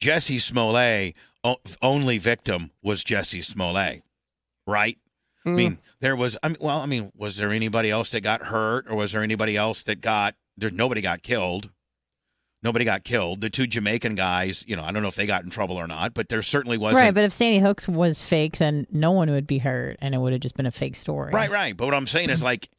[0.00, 4.02] Jesse Smollett, o- only victim was Jesse Smollett,
[4.68, 4.98] right?
[5.44, 5.54] I mm.
[5.56, 6.38] mean, there was.
[6.44, 9.22] I mean, well, I mean, was there anybody else that got hurt, or was there
[9.22, 10.36] anybody else that got?
[10.56, 11.70] There's nobody got killed.
[12.64, 13.42] Nobody got killed.
[13.42, 15.86] The two Jamaican guys, you know, I don't know if they got in trouble or
[15.86, 17.02] not, but there certainly wasn't.
[17.02, 20.18] Right, but if Sandy Hooks was fake, then no one would be hurt, and it
[20.18, 21.30] would have just been a fake story.
[21.30, 21.76] Right, right.
[21.76, 22.70] But what I'm saying is like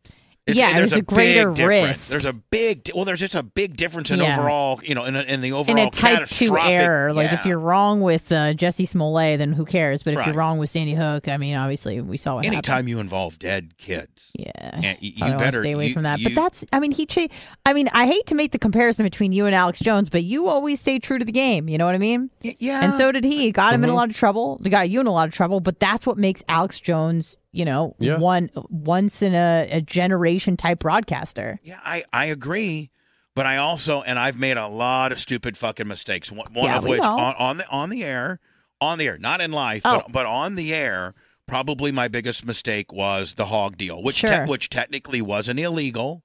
[0.47, 1.97] It's, Yeah, there's there's a greater big difference.
[1.97, 2.07] risk.
[2.09, 4.37] There's a big well, there's just a big difference in Yeah.
[4.37, 7.11] overall, you know, in, a, in the in overall a type two error.
[7.13, 10.03] Like if you're wrong with uh, Jesse Smollett, then who cares?
[10.03, 10.27] But if Right.
[10.27, 12.57] you're wrong with Sandy Hook, I mean, obviously we saw what happened.
[12.57, 16.19] anytime you involve dead kids, Yeah, you, I wanna better stay away you- from that.
[16.19, 17.07] you- but that's, I mean, he.
[17.07, 17.27] Cha-
[17.65, 20.47] I mean, I hate to make the comparison between you and Alex Jones, but you
[20.47, 21.67] always stay true to the game.
[21.67, 22.29] You know what I mean?
[22.41, 23.51] Yeah, And so did he.
[23.51, 23.95] Got him in a Mhm.
[23.95, 24.59] lot of trouble.
[24.61, 25.59] They got you in a lot of trouble.
[25.59, 28.17] But that's what makes Alex Jones, you know, Yeah.
[28.17, 31.59] one once in a, a generation type broadcaster.
[31.63, 32.91] Yeah, I, I agree,
[33.35, 36.31] but I also and I've made a lot of stupid fucking mistakes.
[36.31, 38.39] One, one Yeah, of which on, on the on the air,
[38.81, 39.97] on the air, not in life, Oh.
[40.03, 41.13] but but on the air.
[41.47, 46.23] Probably my biggest mistake was the hog deal, which te- which technically wasn't illegal,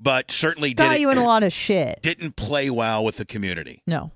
[0.00, 2.00] but certainly got did you in a lot of shit.
[2.02, 3.82] didn't play well with the community.
[3.86, 4.12] No.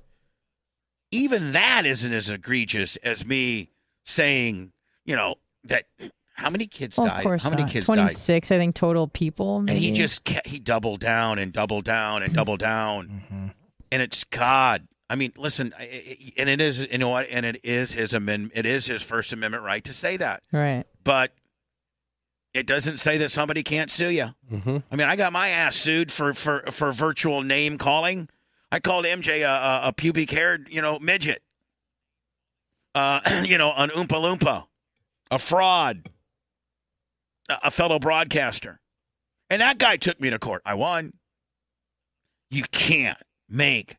[1.11, 3.71] Even that isn't as egregious as me
[4.05, 4.73] saying,
[5.05, 5.37] you know,
[5.69, 5.85] that
[6.35, 7.17] how many kids Well, died?
[7.19, 7.71] of course how many not.
[7.73, 7.95] kids died?
[7.97, 9.59] 26, I think, total people.
[9.59, 13.47] and he just kept, he doubled down and doubled down and doubled down Mm-hmm.
[13.93, 17.45] and it's god i mean listen I- I- and it is you know what and
[17.47, 20.85] it is his amendment it is his first amendment right to say that Right.
[21.05, 21.33] but
[22.55, 24.79] it doesn't say that somebody can't sue you Mm-hmm.
[24.93, 28.29] i mean i got my ass sued for for for virtual name calling
[28.71, 31.43] i called mj a, a, a pubic haired you know midget
[32.95, 34.65] uh you know an oompa loompa
[35.31, 36.09] a fraud.
[37.49, 38.81] A, fellow broadcaster.
[39.49, 40.61] And that guy took me to court.
[40.67, 41.15] I won.
[42.51, 43.19] You can't
[43.49, 43.97] make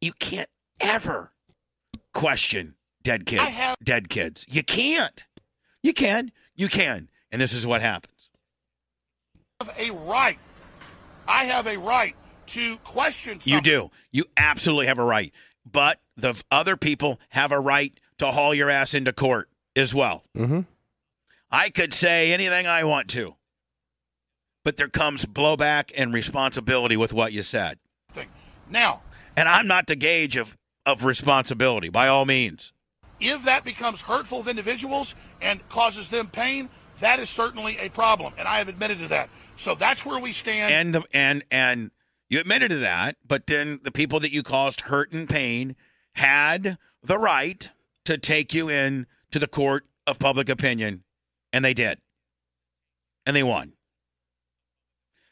[0.00, 0.48] you can't
[0.80, 1.32] ever
[2.14, 4.46] question dead kids have- dead kids.
[4.48, 5.24] You can't.
[5.82, 6.32] You can.
[6.54, 7.08] You can.
[7.30, 8.30] And this is what happens.
[9.60, 10.38] I have a right.
[11.28, 12.14] I have a right
[12.48, 13.52] to question something.
[13.52, 13.90] you do.
[14.12, 15.32] you absolutely have a right.
[15.70, 20.24] But the other people have a right to haul your ass into court as well
[20.36, 20.60] Mm-hmm.
[21.50, 23.34] i could say anything i want to
[24.64, 27.78] but there comes blowback and responsibility with what you said
[28.12, 28.28] Thing.
[28.70, 29.02] Now,
[29.36, 32.72] and i'm not the gauge of of responsibility by all means
[33.20, 36.68] if that becomes hurtful of individuals and causes them pain,
[37.00, 39.30] that is certainly a problem, and I have admitted to that.
[39.56, 40.74] So that's where we stand.
[40.74, 41.90] and the, and and
[42.28, 45.76] you admitted to that, but then the people that you caused hurt and pain
[46.12, 47.70] had the right
[48.04, 51.04] to take you in to the court of public opinion,
[51.52, 51.98] and they did,
[53.24, 53.72] and they won.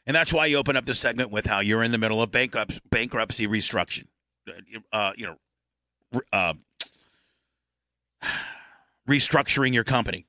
[0.07, 2.31] And that's why you open up the segment with how you're in the middle of
[2.31, 4.05] bankruptcy, bankruptcy restructuring,
[4.93, 6.53] uh, you know, uh,
[9.09, 10.27] restructuring your company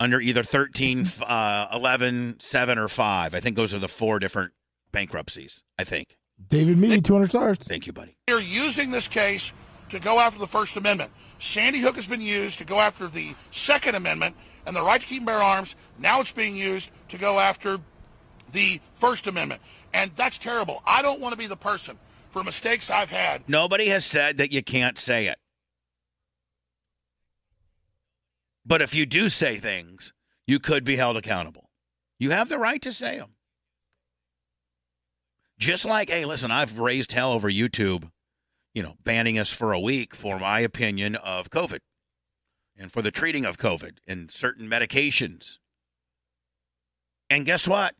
[0.00, 3.34] under either 13, uh, 11, 7, or 5.
[3.34, 4.52] I think those are the four different
[4.92, 6.16] bankruptcies, I think.
[6.48, 7.58] David Mead, 200 stars.
[7.58, 8.16] Thank you, buddy.
[8.26, 9.52] They're using this case
[9.90, 11.10] to go after the First Amendment.
[11.38, 15.06] Sandy Hook has been used to go after the Second Amendment and the right to
[15.06, 15.76] keep and bear arms.
[15.98, 17.78] Now it's being used to go after
[18.52, 19.60] the First Amendment.
[19.92, 20.82] And that's terrible.
[20.86, 21.98] I don't want to be the person
[22.30, 23.48] for mistakes I've had.
[23.48, 25.38] Nobody has said that you can't say it.
[28.66, 30.12] But if you do say things,
[30.46, 31.70] you could be held accountable.
[32.18, 33.30] You have the right to say them.
[35.58, 38.10] Just like, hey, listen, I've raised hell over YouTube,
[38.74, 41.78] you know, banning us for a week for my opinion of COVID
[42.76, 45.58] and for the treating of COVID and certain medications.
[47.30, 47.94] And guess what?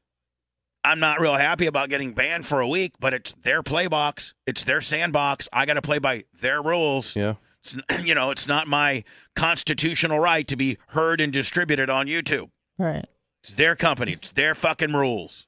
[0.84, 4.34] I'm not real happy about getting banned for a week, but it's their play box.
[4.46, 5.48] It's their sandbox.
[5.52, 7.16] I got to play by their rules.
[7.16, 7.34] Yeah.
[7.62, 9.04] It's, you know, it's not my
[9.34, 12.50] constitutional right to be heard and distributed on YouTube.
[12.78, 13.06] Right.
[13.42, 14.12] It's their company.
[14.12, 15.46] It's their fucking rules.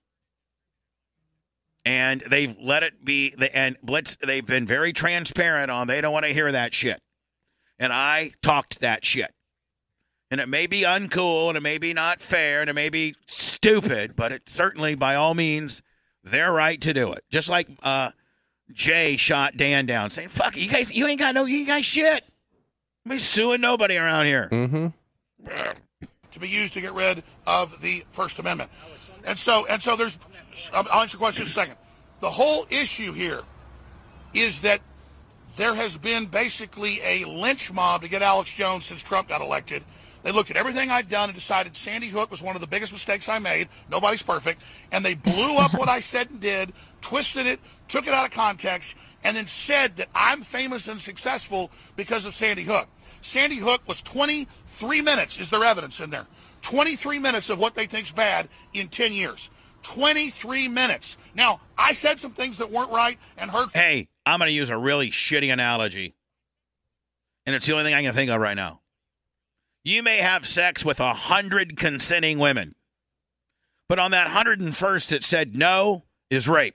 [1.86, 3.32] And they've let it be.
[3.38, 7.00] they- And Blitz, they've been very transparent on they don't want to hear that shit.
[7.78, 9.32] And I talked that shit.
[10.30, 13.14] And it may be uncool and it may be not fair and it may be
[13.28, 15.80] stupid, but it's certainly, by all means,
[16.24, 17.22] their right to do it.
[17.30, 18.10] Just like uh,
[18.72, 22.24] Jay shot Dan down, saying, "Fuck you guys, you ain't got no, you guys shit.
[23.04, 24.88] We suing nobody around here." Mm-hmm.
[26.32, 28.68] to be used to get rid of the First Amendment.
[29.26, 30.18] And so, and so there's,
[30.72, 31.76] I'll answer your question in a second.
[32.20, 33.42] The whole issue here
[34.32, 34.80] is that
[35.56, 39.82] there has been basically a lynch mob to get Alex Jones since Trump got elected.
[40.22, 42.92] They looked at everything I'd done and decided Sandy Hook was one of the biggest
[42.92, 43.68] mistakes I made.
[43.90, 44.62] Nobody's perfect.
[44.92, 48.32] And they blew up what I said and did, twisted it, took it out of
[48.32, 52.88] context, and then said that I'm famous and successful because of Sandy Hook.
[53.22, 56.26] Sandy Hook was 23 minutes, is there evidence in there?
[56.66, 59.50] 23 minutes of what they think's bad in 10 years.
[59.84, 61.16] 23 minutes.
[61.32, 63.70] Now, I said some things that weren't right and hurt.
[63.72, 66.16] Hey, I'm going to use a really shitty analogy.
[67.46, 68.80] And it's the only thing I can think of right now.
[69.84, 72.74] You may have sex with a hundred consenting women,
[73.88, 76.74] But on that 101st, it said no is rape.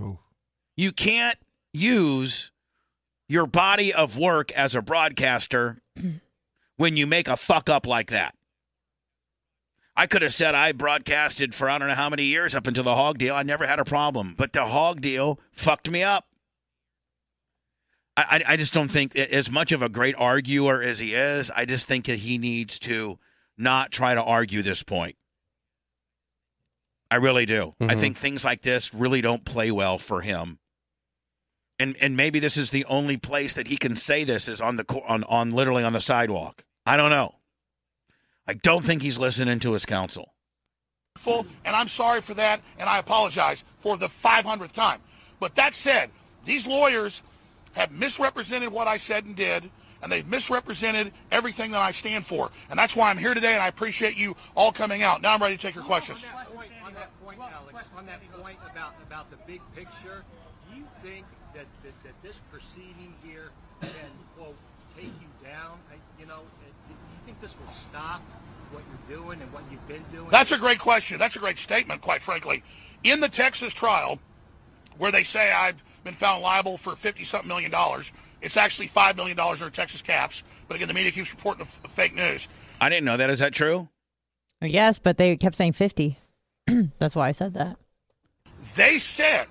[0.00, 0.20] Oh.
[0.76, 1.38] You can't
[1.72, 2.52] use
[3.28, 5.82] your body of work as a broadcaster
[6.76, 8.35] when you make a fuck up like that.
[9.96, 12.84] I could have said I broadcasted for I don't know how many years up until
[12.84, 13.34] the hog deal.
[13.34, 16.26] I never had a problem, but the hog deal fucked me up.
[18.16, 21.50] I, I, I just don't think, as much of a great arguer as he is,
[21.50, 23.18] I just think that he needs to
[23.56, 25.16] not try to argue this point.
[27.10, 27.74] I really do.
[27.80, 28.00] I Mhm.
[28.00, 30.58] think things like this really don't play well for him.
[31.78, 34.76] And and maybe this is the only place that he can say this is on
[34.76, 36.64] the on on literally on the sidewalk.
[36.86, 37.36] I don't know.
[38.48, 40.32] I don't think he's listening to his counsel.
[41.16, 45.00] full, and I'm sorry for that, and I apologize for the 500th time.
[45.40, 46.10] But that said,
[46.44, 47.22] these lawyers
[47.72, 49.68] have misrepresented what I said and did,
[50.02, 52.50] and they've misrepresented everything that I stand for.
[52.70, 55.22] And that's why I'm here today, and I appreciate you all coming out.
[55.22, 56.24] Now I'm ready to take your questions.
[56.24, 60.22] On that point, on that point, Alex, on that point about, about the big picture,
[60.70, 64.56] do you think that, that, that this proceeding here can, quote,
[64.96, 65.78] take you down?
[65.90, 68.35] I, you know, uh, do you think this will stop what you're
[69.08, 70.28] doing and what you've been doing?
[70.30, 71.18] That's a great question.
[71.18, 72.62] That's a great statement, quite frankly.
[73.04, 74.18] In the Texas trial,
[74.98, 79.16] where they say I've been found liable for 50 something million dollars, it's actually $5
[79.16, 80.42] million under Texas caps.
[80.68, 82.48] But again, the media keeps reporting the f- fake news.
[82.80, 83.30] I didn't know that.
[83.30, 83.88] Is that true?
[84.60, 86.18] Yes, but they kept saying 50.
[86.98, 87.76] That's why I said that.
[88.74, 89.46] They said,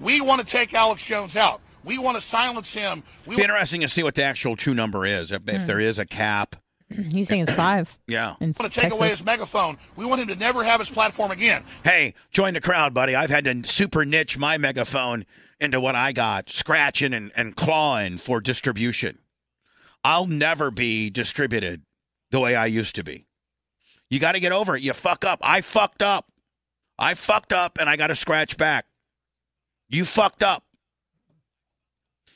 [0.00, 1.60] we want to take Alex Jones out.
[1.84, 3.02] We want to silence him.
[3.26, 5.32] We Be interesting to see what the actual true number is.
[5.32, 5.66] If, if hmm.
[5.66, 6.56] there is a cap.
[6.90, 7.98] He's saying it's five.
[8.06, 8.34] Yeah.
[8.40, 9.78] In want to take away his megaphone.
[9.96, 11.64] We want him to never have his platform again.
[11.82, 13.16] Hey, join the crowd, buddy.
[13.16, 15.24] I've had to super niche my megaphone
[15.60, 19.18] into what I got, scratching and, and clawing for distribution.
[20.04, 21.82] I'll never be distributed
[22.30, 23.26] the way I used to be.
[24.10, 24.82] You got to get over it.
[24.82, 25.40] You fuck up.
[25.42, 26.30] I fucked up.
[26.98, 28.84] I fucked up and I got to scratch back.
[29.88, 30.64] You fucked up.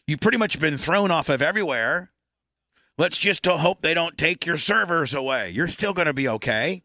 [0.06, 2.10] You've pretty much been thrown off of everywhere.
[2.98, 5.50] Let's just hope they don't take your servers away.
[5.50, 6.82] You're still going to be okay.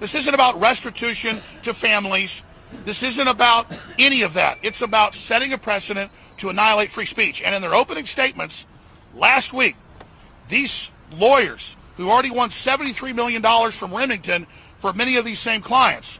[0.00, 2.42] This isn't about restitution to families.
[2.86, 3.66] This isn't about
[3.98, 4.58] any of that.
[4.62, 7.42] It's about setting a precedent to annihilate free speech.
[7.42, 8.64] And in their opening statements
[9.14, 9.76] last week,
[10.48, 14.46] these lawyers who already won $73 million from Remington
[14.78, 16.18] for many of these same clients,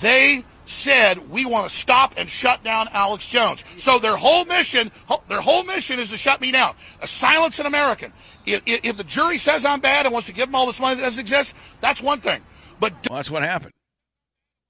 [0.00, 3.64] they said we want to stop and shut down Alex Jones.
[3.76, 4.90] So their whole mission,
[5.28, 6.74] their whole mission is to shut me down.
[7.02, 8.12] A silence an American.
[8.46, 10.80] If, if, if the jury says I'm bad and wants to give them all this
[10.80, 12.40] money that doesn't exist, that's one thing.
[12.80, 13.72] But Well, that's what happened.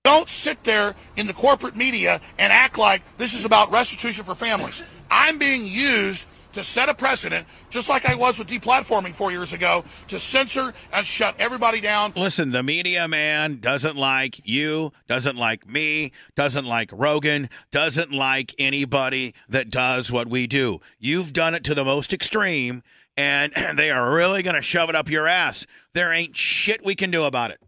[0.04, 4.34] don't sit there in the corporate media and act like this is about restitution for
[4.34, 4.82] families.
[5.10, 6.24] I'm being used
[6.54, 10.72] to set a precedent, just like I was with deplatforming four years ago, to censor
[10.92, 12.12] and shut everybody down.
[12.16, 18.54] Listen, the media man doesn't like you, doesn't like me, doesn't like Rogan, doesn't like
[18.58, 20.80] anybody that does what we do.
[20.98, 22.82] You've done it to the most extreme,
[23.16, 25.66] and they are really going to shove it up your ass.
[25.92, 27.60] There ain't shit we can do about it.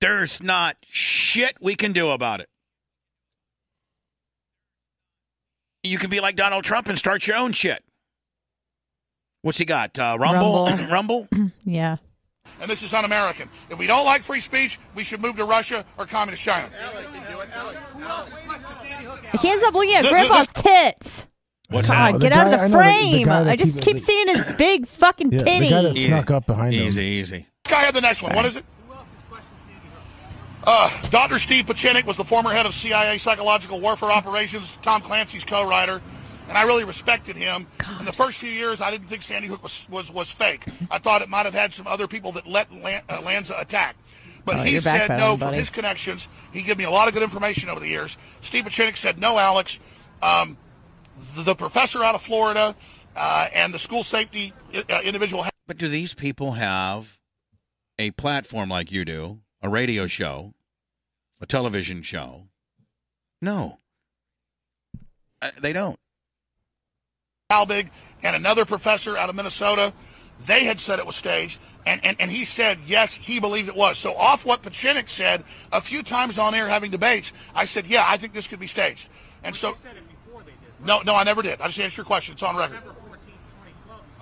[0.00, 2.48] There's not shit we can do about it.
[5.82, 7.82] You can be like Donald Trump and start your own shit.
[9.42, 9.98] What's he got?
[9.98, 10.66] Uh, Rumble?
[10.66, 10.86] Rumble.
[10.90, 11.28] Rumble?
[11.64, 11.96] Yeah.
[12.60, 13.50] And this is un-American.
[13.70, 16.70] If we don't like free speech, we should move to Russia or communist China.
[19.32, 21.26] I can't stop looking at The- the- Grandpa's tits.
[21.68, 23.28] What's God, The get guy- out of I the know the- the frame.
[23.28, 26.06] I just keep- keep seeing his big fucking Yeah, the guy that titties.
[26.06, 26.86] snuck up behind him.
[26.86, 27.46] Easy, easy.
[27.64, 28.34] This guy had the next one.
[28.34, 28.64] What is it?
[30.64, 31.38] Uh, Dr.
[31.38, 36.00] Steve Pieczenik was the former head of CIA psychological warfare operations, Tom Clancy's co-writer,
[36.48, 37.66] and I really respected him.
[37.98, 40.64] In the first few years, I didn't think Sandy Hook was, was, was fake.
[40.90, 43.96] I thought it might have had some other people that let Lan- uh, Lanza attack.
[44.44, 46.28] But Oh, he said backpedaling, no from his connections.
[46.52, 48.16] He gave me a lot of good information over the years.
[48.42, 49.80] Steve Pieczenik said no, Alex.
[50.22, 50.56] Um,
[51.34, 52.74] the, the professor out of Florida
[53.16, 57.18] uh, and the school safety uh, individual But do these people have
[57.98, 60.54] a platform like you do, a radio show,
[61.40, 62.46] a television show?
[63.42, 63.78] No.
[65.42, 65.98] Uh, they don't.
[67.50, 67.90] Halbig
[68.24, 69.92] and another professor out of Minnesota,
[70.44, 73.76] they had said it was staged, and, and, and he said, yes, he believed it
[73.76, 73.98] was.
[73.98, 78.04] So off what Pieczenik said a few times on air having debates, I said, yeah,
[78.08, 79.08] I think this could be staged.
[79.44, 79.76] And so,
[80.84, 81.60] no, no, I never did.
[81.60, 82.32] I just answered your question.
[82.34, 82.80] It's on record.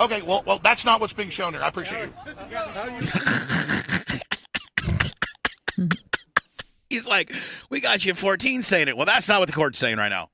[0.01, 1.63] Okay, well, well, that's not what's being shown here.
[1.63, 2.11] I appreciate
[5.79, 5.89] you.
[6.91, 7.33] He's like,
[7.71, 8.97] we got you at 14 saying it.
[8.99, 10.29] Well, that's not what the court's saying right now.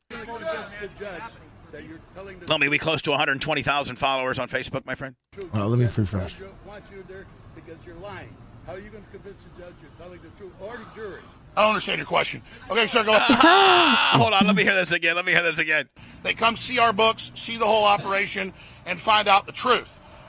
[2.48, 5.14] Let me be close to 120,000 followers on Facebook, my friend.
[5.54, 6.40] Oh, let me refresh.
[6.66, 8.34] want you there because you're lying.
[8.66, 11.20] How are you going to convince the judge you're telling the truth or the jury?
[11.56, 12.42] I don't understand your question.
[12.70, 13.12] Okay, sir, go.
[13.18, 14.46] Ah, hold on.
[14.46, 15.16] Let me hear this again.
[15.16, 15.88] Let me hear this again.
[16.22, 18.52] They come see our books, see the whole operation,
[18.86, 19.88] and find out the truth.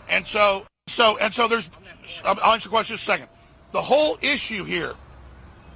[0.10, 1.70] And so, so, and so there's,
[2.26, 3.28] I'll answer the question in a second.
[3.72, 4.94] The whole issue here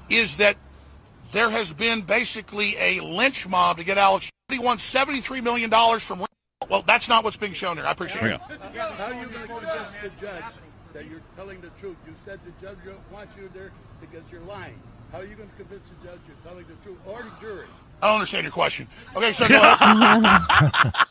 [0.09, 0.57] is that
[1.31, 4.29] there has been basically a lynch mob to get Alex.
[4.49, 6.23] He won $73 million from,
[6.69, 7.85] well, that's not what's being shown here.
[7.85, 8.41] I appreciate Here it.
[8.73, 8.79] we.
[8.79, 10.43] How are you going to convince the judge
[10.93, 11.97] that you're telling the truth?
[12.05, 12.77] You said the judge
[13.11, 14.79] wants you there because you're lying.
[15.11, 17.65] How are you going to convince the judge you're telling the truth or the jury?
[18.03, 18.87] I don't understand your question.
[19.15, 20.93] Okay, sir, go ahead.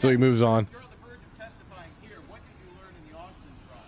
[0.00, 0.68] So he moves on.
[0.70, 2.18] You're on the verge of testifying here.
[2.28, 3.82] What did you learn in the Austin trial?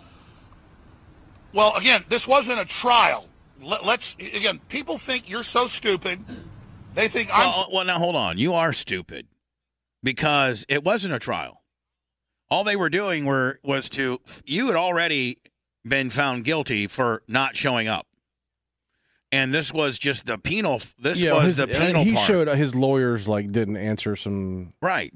[1.53, 3.27] Well, again, this wasn't a trial.
[3.61, 4.59] Let's again.
[4.67, 6.19] People think you're so stupid.
[6.95, 7.49] They think I'm.
[7.49, 8.37] Well, well, now hold on.
[8.37, 9.27] You are stupid
[10.03, 11.61] because it wasn't a trial.
[12.49, 15.39] All they were doing were was to you had already
[15.83, 18.07] been found guilty for not showing up,
[19.31, 20.81] and this was just the penal.
[20.97, 22.27] This yeah, was his- the uh, penal he part.
[22.27, 25.11] showed uh, his lawyers like didn't answer some right.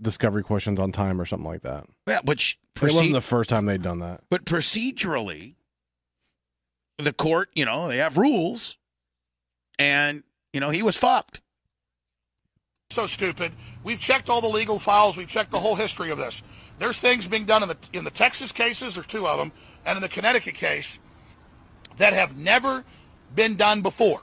[0.00, 1.86] discovery questions on time or something like that.
[2.06, 4.22] Yeah, which it wasn't the first time they'd done that.
[4.30, 5.54] But procedurally,
[6.98, 8.76] the court, you know, they have rules,
[9.78, 10.22] and
[10.54, 11.40] you know he was fucked.
[12.90, 13.52] so stupid.
[13.82, 15.16] We've checked all the legal files.
[15.16, 16.42] We've checked the whole history of this.
[16.78, 19.52] There's things being done in the in the Texas cases, there's two of them,
[19.84, 20.98] and in the Connecticut case
[21.96, 22.84] that have never
[23.34, 24.22] been done before.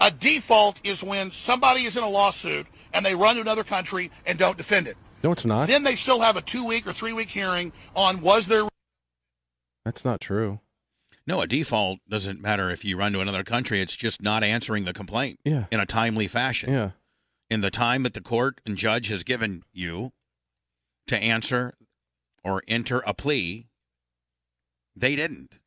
[0.00, 4.10] A default is when somebody is in a lawsuit and they run to another country
[4.26, 4.96] and don't defend it.
[5.22, 5.68] No, it's not.
[5.68, 8.66] Then they still have a two week or three week hearing on was there
[9.84, 10.60] That's not true.
[11.30, 13.80] No, a default doesn't matter if you run to another country.
[13.80, 15.66] It's just not answering the complaint Yeah.
[15.70, 16.72] in a timely fashion.
[16.72, 16.90] Yeah.
[17.48, 20.10] In the time that the court and judge has given you
[21.06, 21.74] to answer
[22.42, 23.68] or enter a plea,
[24.96, 25.60] they didn't.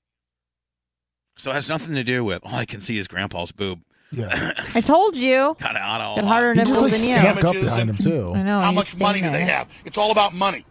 [1.37, 3.83] So it has nothing to do with all I can see is grandpa's boob.
[4.11, 4.51] Yeah.
[4.75, 5.55] I told you.
[5.59, 7.15] Kind of out of Got harder He just nipples like than you.
[7.15, 8.33] snuck up behind him too.
[8.35, 8.59] I know.
[8.59, 9.69] how much money do they have?
[9.85, 10.65] It's all about money.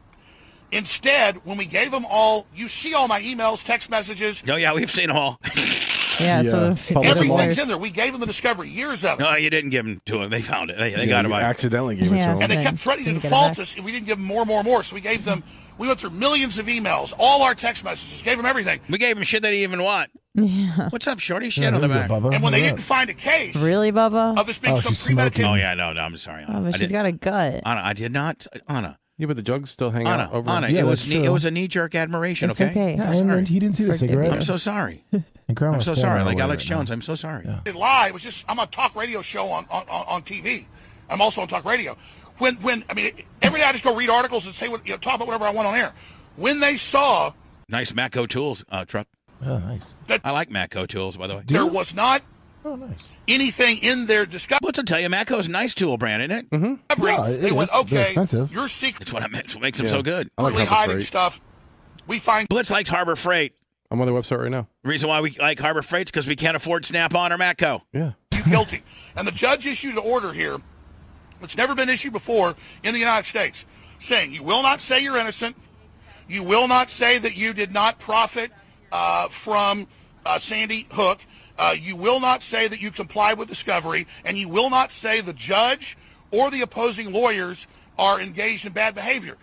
[0.72, 4.72] Instead, when we gave them all, you see all my emails, text messages, Oh yeah,
[4.72, 5.40] we've seen them all.
[6.20, 6.70] Yeah, so Yeah.
[6.72, 7.78] if Public it's everything's in there.
[7.78, 9.22] We gave them the discovery, years of it.
[9.22, 10.30] no, you didn't give them to them.
[10.30, 10.76] They found it.
[10.76, 11.28] They, they Yeah, got it.
[11.28, 12.34] you by accidentally gave it Yeah.
[12.34, 14.18] to and they kept threatening to Didn't get it default us if we didn't give
[14.18, 14.84] them more and more and more.
[14.84, 15.42] So we gave them,
[15.78, 18.78] we went through millions of emails, all our text messages, gave them everything.
[18.90, 20.10] We gave them shit they didn't even want.
[20.34, 20.90] Yeah.
[20.90, 21.48] What's up, Shorty?
[21.48, 22.08] Shit Yeah, on the back.
[22.08, 22.34] go, Bubba.
[22.34, 24.38] And when they didn't find a case Really, Bubba?
[24.38, 26.02] of this being Oh, some she's premeditated, Oh yeah, no, no.
[26.02, 26.58] I'm sorry, Anna.
[26.58, 27.62] I but she's did- got a gut.
[27.64, 28.46] Anna, I did not.
[28.68, 30.50] Anna, Yeah, but the jugs still hang Anna, out over.
[30.50, 30.68] Anna.
[30.68, 31.32] Yeah, it was that's knee, it true.
[31.32, 32.50] was a knee jerk admiration.
[32.50, 32.70] It's okay.
[32.72, 32.96] okay.
[32.96, 34.32] Yeah, I'm and he didn't see the Forgive cigarette.
[34.32, 34.36] you.
[34.38, 35.04] I'm so sorry.
[35.48, 36.22] And I'm so sorry.
[36.24, 36.76] Like Alex right now.
[36.78, 37.44] Jones, I'm so sorry.
[37.64, 38.06] didn't lie.
[38.08, 40.64] It was just I'm on talk radio show on, on, on, on TV.
[41.10, 41.96] I'm also on talk radio.
[42.38, 43.12] When when I mean
[43.42, 45.44] every day I just go read articles and say what you know, talk about whatever
[45.44, 45.92] I want on air.
[46.36, 47.32] When they saw
[47.68, 49.06] Nice Matco tools uh, truck.
[49.44, 49.94] Oh, nice.
[50.24, 51.42] I like Matco tools, by the way.
[51.46, 52.22] there was not
[52.64, 53.08] Oh, nice.
[53.26, 56.50] anything in their discovery, What's to tell you, Matco's a nice tool brand, isn't it?
[56.50, 57.04] Mm-hmm.
[57.04, 57.90] Yeah, it they went is.
[57.90, 58.02] They're okay.
[58.04, 58.52] expensive.
[58.52, 59.46] Your secret That's what I meant.
[59.46, 60.30] That's what makes them so good.
[60.38, 61.06] I like really Harbor hiding Freight.
[61.06, 61.40] stuff.
[62.06, 63.54] We find Blitz likes Harbor Freight.
[63.90, 64.68] I'm on their website right now.
[64.84, 67.82] The reason why we like Harbor Freight's because we can't afford Snap-on or Matco.
[67.92, 68.12] Yeah.
[68.32, 68.82] you guilty.
[69.16, 70.56] And the judge issued an order here,
[71.40, 73.64] which never been issued before in the United States,
[73.98, 75.56] saying you will not say you're innocent.
[76.28, 78.50] You will not say that you did not profit
[78.90, 79.86] uh, from
[80.24, 81.18] uh, Sandy Hook.
[81.58, 85.20] Uh, you will not say that you comply with discovery, and you will not say
[85.20, 85.96] the judge
[86.30, 87.66] or the opposing lawyers
[87.98, 89.36] are engaged in bad behavior.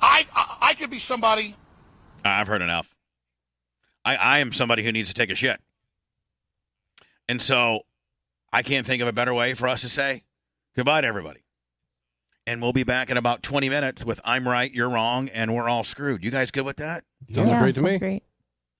[0.00, 1.54] I I, I could be somebody.
[2.24, 2.94] I've heard enough.
[4.04, 5.60] I, I am somebody who needs to take a shit.
[7.28, 7.80] And so
[8.52, 10.24] I can't think of a better way for us to say
[10.74, 11.40] goodbye to everybody.
[12.46, 15.68] And we'll be back in about 20 minutes with I'm right, you're wrong, and we're
[15.68, 16.24] all screwed.
[16.24, 17.04] You guys good with that?
[17.32, 17.98] Sounds yeah, great to sounds me.
[17.98, 18.22] great.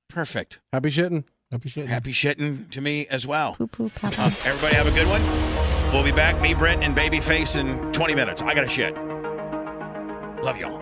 [0.09, 0.61] Perfect.
[0.73, 1.25] Happy shitting.
[1.53, 1.89] Happy shit.
[1.89, 3.55] Happy shitting to me as well.
[3.57, 5.21] Poo poo Uh, everybody have a good one.
[5.93, 8.41] We'll be back, me, Brent, and Babyface in 20 minutes.
[8.41, 8.95] I got to shit.
[10.45, 10.80] Love y'all.